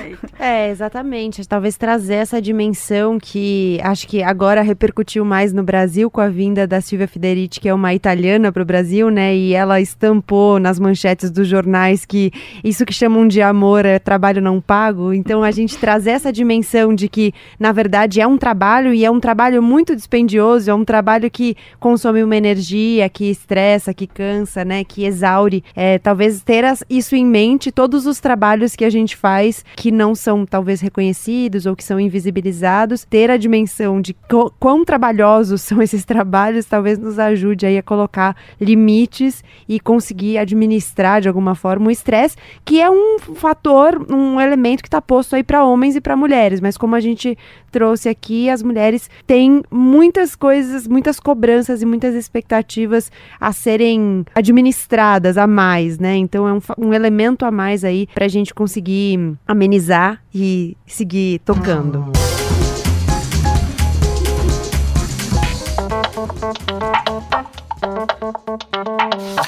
[0.38, 1.46] é, exatamente.
[1.46, 6.66] Talvez trazer essa dimensão que acho que agora repercutiu mais no Brasil com a vinda
[6.66, 9.34] da Silvia Federici, que é uma italiana para o Brasil, né?
[9.34, 12.30] E ela estampou nas manchetes dos jornais que
[12.62, 15.12] isso que chamam de amor é trabalho não pago.
[15.12, 19.10] Então a gente trazer essa dimensão de que, na verdade, é um trabalho e é
[19.10, 24.64] um trabalho muito dispendioso, é um trabalho que consome uma energia, que estressa, que cansa,
[24.64, 24.84] né?
[24.84, 25.64] Que exaure.
[25.74, 30.14] É, talvez ter isso em mente, todos os trabalhos que a gente faz que não
[30.14, 34.14] são talvez reconhecidos ou que são invisibilizados, ter a dimensão de
[34.60, 40.59] quão trabalhosos são esses trabalhos talvez nos ajude aí a colocar limites e conseguir administrar
[41.20, 45.42] de alguma forma o estresse, que é um fator, um elemento que está posto aí
[45.42, 47.36] para homens e para mulheres, mas como a gente
[47.70, 55.38] trouxe aqui, as mulheres têm muitas coisas, muitas cobranças e muitas expectativas a serem administradas
[55.38, 56.16] a mais, né?
[56.16, 61.40] Então é um, um elemento a mais aí para a gente conseguir amenizar e seguir
[61.40, 62.10] tocando.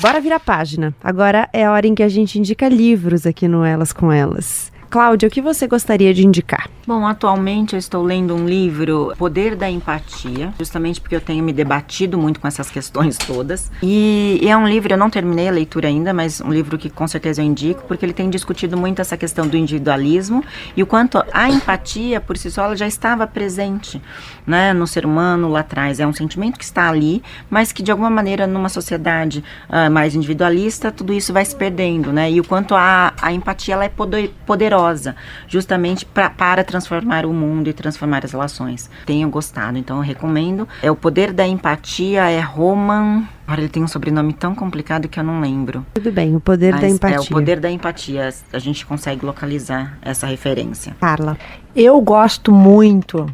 [0.01, 0.95] Bora virar página.
[1.03, 4.73] Agora é a hora em que a gente indica livros aqui no Elas com Elas.
[4.93, 6.69] Cláudia, o que você gostaria de indicar?
[6.87, 11.51] Bom, atualmente eu estou lendo um livro, Poder da Empatia, justamente porque eu tenho me
[11.51, 13.73] debatido muito com essas questões todas.
[13.83, 16.91] E, e é um livro, eu não terminei a leitura ainda, mas um livro que
[16.91, 20.45] com certeza eu indico, porque ele tem discutido muito essa questão do individualismo
[20.77, 23.99] e o quanto a empatia por si só já estava presente
[24.47, 26.01] né, no ser humano lá atrás.
[26.01, 30.15] É um sentimento que está ali, mas que de alguma maneira numa sociedade uh, mais
[30.15, 32.31] individualista, tudo isso vai se perdendo, né?
[32.31, 35.17] E o quanto a, a empatia ela é poder, poderosa poderosa,
[35.47, 38.91] justamente pra, para transformar o mundo e transformar as relações.
[39.05, 40.69] Tenho gostado, então eu recomendo.
[40.83, 43.25] É o poder da empatia, é Roman.
[43.47, 45.85] Agora ele tem um sobrenome tão complicado que eu não lembro.
[45.95, 47.17] Tudo bem, o poder Mas da empatia.
[47.17, 48.33] É o poder da empatia.
[48.53, 50.95] A gente consegue localizar essa referência.
[51.01, 51.37] Carla.
[51.75, 53.27] Eu gosto muito,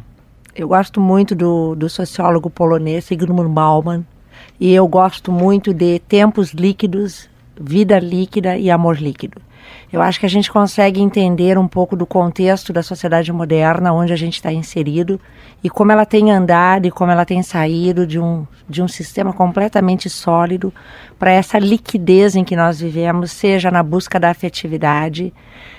[0.55, 4.05] eu gosto muito do, do sociólogo polonês Sigmund Bauman.
[4.59, 7.29] E eu gosto muito de Tempos Líquidos,
[7.59, 9.41] Vida Líquida e Amor Líquido.
[9.91, 14.13] Eu acho que a gente consegue entender um pouco do contexto da sociedade moderna, onde
[14.13, 15.19] a gente está inserido,
[15.63, 19.33] e como ela tem andado e como ela tem saído de um, de um sistema
[19.33, 20.73] completamente sólido
[21.17, 25.33] para essa liquidez em que nós vivemos, seja na busca da afetividade,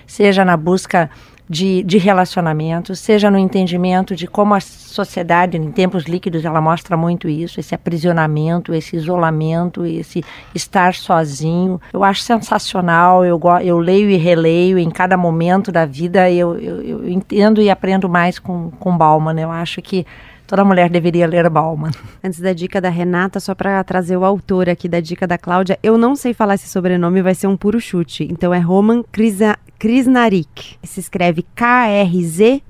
[0.07, 1.09] seja na busca
[1.51, 6.97] de, de relacionamento, seja no entendimento de como a sociedade, em tempos líquidos, ela mostra
[6.97, 10.25] muito isso, esse aprisionamento, esse isolamento, esse
[10.55, 11.81] estar sozinho.
[11.93, 16.83] Eu acho sensacional, eu, eu leio e releio em cada momento da vida, eu, eu,
[16.83, 19.41] eu entendo e aprendo mais com, com Bauman.
[19.41, 20.07] Eu acho que
[20.51, 21.93] Toda mulher deveria ler Bauman.
[22.25, 25.79] Antes da dica da Renata, só para trazer o autor aqui da dica da Cláudia,
[25.81, 28.27] eu não sei falar esse sobrenome, vai ser um puro chute.
[28.29, 30.77] Então é Roman Krisa, Krisnarik.
[30.83, 32.65] Se escreve K-R-Z-N-A-R-I-C.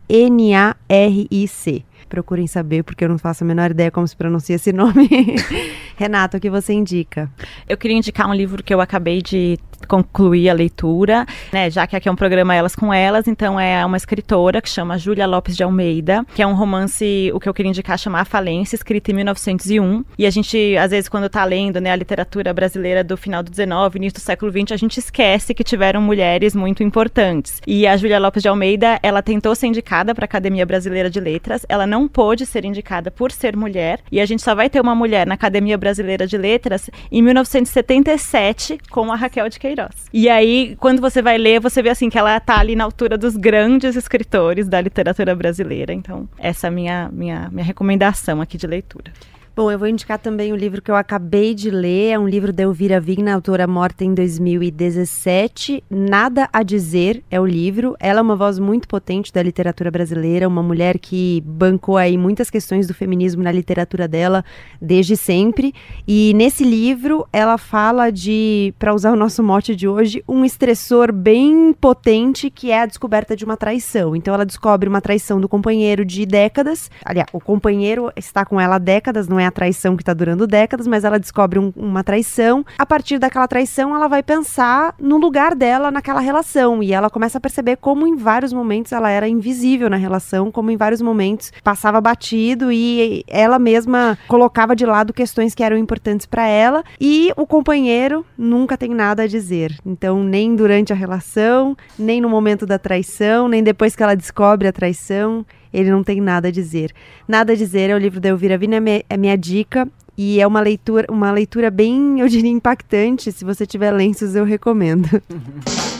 [2.06, 5.08] Procurem saber, porque eu não faço a menor ideia como se pronuncia esse nome.
[5.96, 7.30] Renata, o que você indica?
[7.66, 11.70] Eu queria indicar um livro que eu acabei de concluir a leitura, né?
[11.70, 14.98] Já que aqui é um programa Elas com Elas, então é uma escritora que chama
[14.98, 18.24] Júlia Lopes de Almeida, que é um romance, o que eu queria indicar chamar A
[18.24, 20.04] Falência, escrito em 1901.
[20.18, 23.50] E a gente, às vezes, quando tá lendo, né, a literatura brasileira do final do
[23.50, 27.60] 19, início do século 20, a gente esquece que tiveram mulheres muito importantes.
[27.66, 31.20] E a Júlia Lopes de Almeida, ela tentou ser indicada para a Academia Brasileira de
[31.20, 34.80] Letras, ela não pôde ser indicada por ser mulher, e a gente só vai ter
[34.80, 39.69] uma mulher na Academia Brasileira de Letras em 1977 com a Raquel de Queiroz.
[39.70, 40.08] Queiroz.
[40.12, 43.16] E aí, quando você vai ler, você vê assim que ela tá ali na altura
[43.16, 45.92] dos grandes escritores da literatura brasileira.
[45.92, 49.12] Então, essa é a minha, minha, minha recomendação aqui de leitura.
[49.60, 52.50] Bom, eu vou indicar também o livro que eu acabei de ler, é um livro
[52.50, 55.84] da Elvira Vigna, autora morta em 2017.
[55.90, 57.94] Nada a dizer é o livro.
[58.00, 62.48] Ela é uma voz muito potente da literatura brasileira, uma mulher que bancou aí muitas
[62.48, 64.42] questões do feminismo na literatura dela
[64.80, 65.74] desde sempre.
[66.08, 71.12] E nesse livro ela fala de, para usar o nosso mote de hoje, um estressor
[71.12, 74.16] bem potente que é a descoberta de uma traição.
[74.16, 76.90] Então ela descobre uma traição do companheiro de décadas.
[77.04, 80.46] Aliás, o companheiro está com ela há décadas, não é a traição que está durando
[80.46, 82.64] décadas, mas ela descobre um, uma traição.
[82.78, 87.38] A partir daquela traição, ela vai pensar no lugar dela naquela relação e ela começa
[87.38, 91.52] a perceber como em vários momentos ela era invisível na relação, como em vários momentos
[91.62, 97.32] passava batido e ela mesma colocava de lado questões que eram importantes para ela e
[97.36, 99.76] o companheiro nunca tem nada a dizer.
[99.84, 104.68] Então, nem durante a relação, nem no momento da traição, nem depois que ela descobre
[104.68, 106.92] a traição, ele não tem nada a dizer.
[107.26, 109.88] Nada a dizer é o livro da Elvira Vina, é, é minha dica.
[110.16, 113.32] E é uma leitura, uma leitura bem, eu diria, impactante.
[113.32, 115.08] Se você tiver lenços, eu recomendo.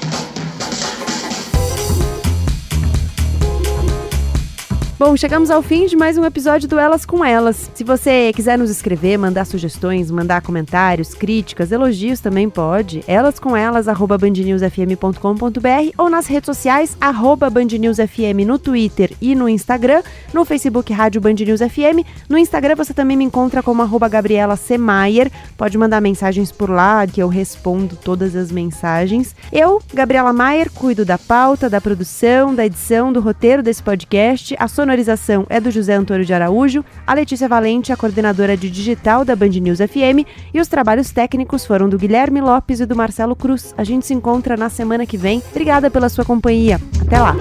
[5.01, 7.71] Bom, chegamos ao fim de mais um episódio do Elas com Elas.
[7.73, 13.03] Se você quiser nos escrever, mandar sugestões, mandar comentários, críticas, elogios também pode.
[13.07, 19.49] Elas com elas, arroba bandnewsfm.com.br ou nas redes sociais, arroba bandnewsfm no Twitter e no
[19.49, 20.03] Instagram,
[20.35, 22.05] no Facebook Rádio Band News FM.
[22.29, 24.77] No Instagram você também me encontra como arroba Gabriela C.
[24.77, 25.33] Maier.
[25.57, 29.35] Pode mandar mensagens por lá que eu respondo todas as mensagens.
[29.51, 34.55] Eu, Gabriela Maier, cuido da pauta, da produção, da edição, do roteiro desse podcast.
[34.59, 39.25] A sonorização é do José Antônio de Araújo, a Letícia Valente, a coordenadora de digital
[39.25, 43.37] da Band News FM, e os trabalhos técnicos foram do Guilherme Lopes e do Marcelo
[43.37, 43.73] Cruz.
[43.79, 45.43] A gente se encontra na semana que vem.
[45.51, 46.81] Obrigada pela sua companhia.
[47.01, 47.37] Até lá!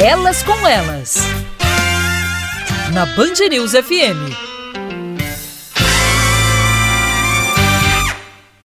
[0.00, 1.51] Elas com Elas
[2.92, 4.51] na Band News FM.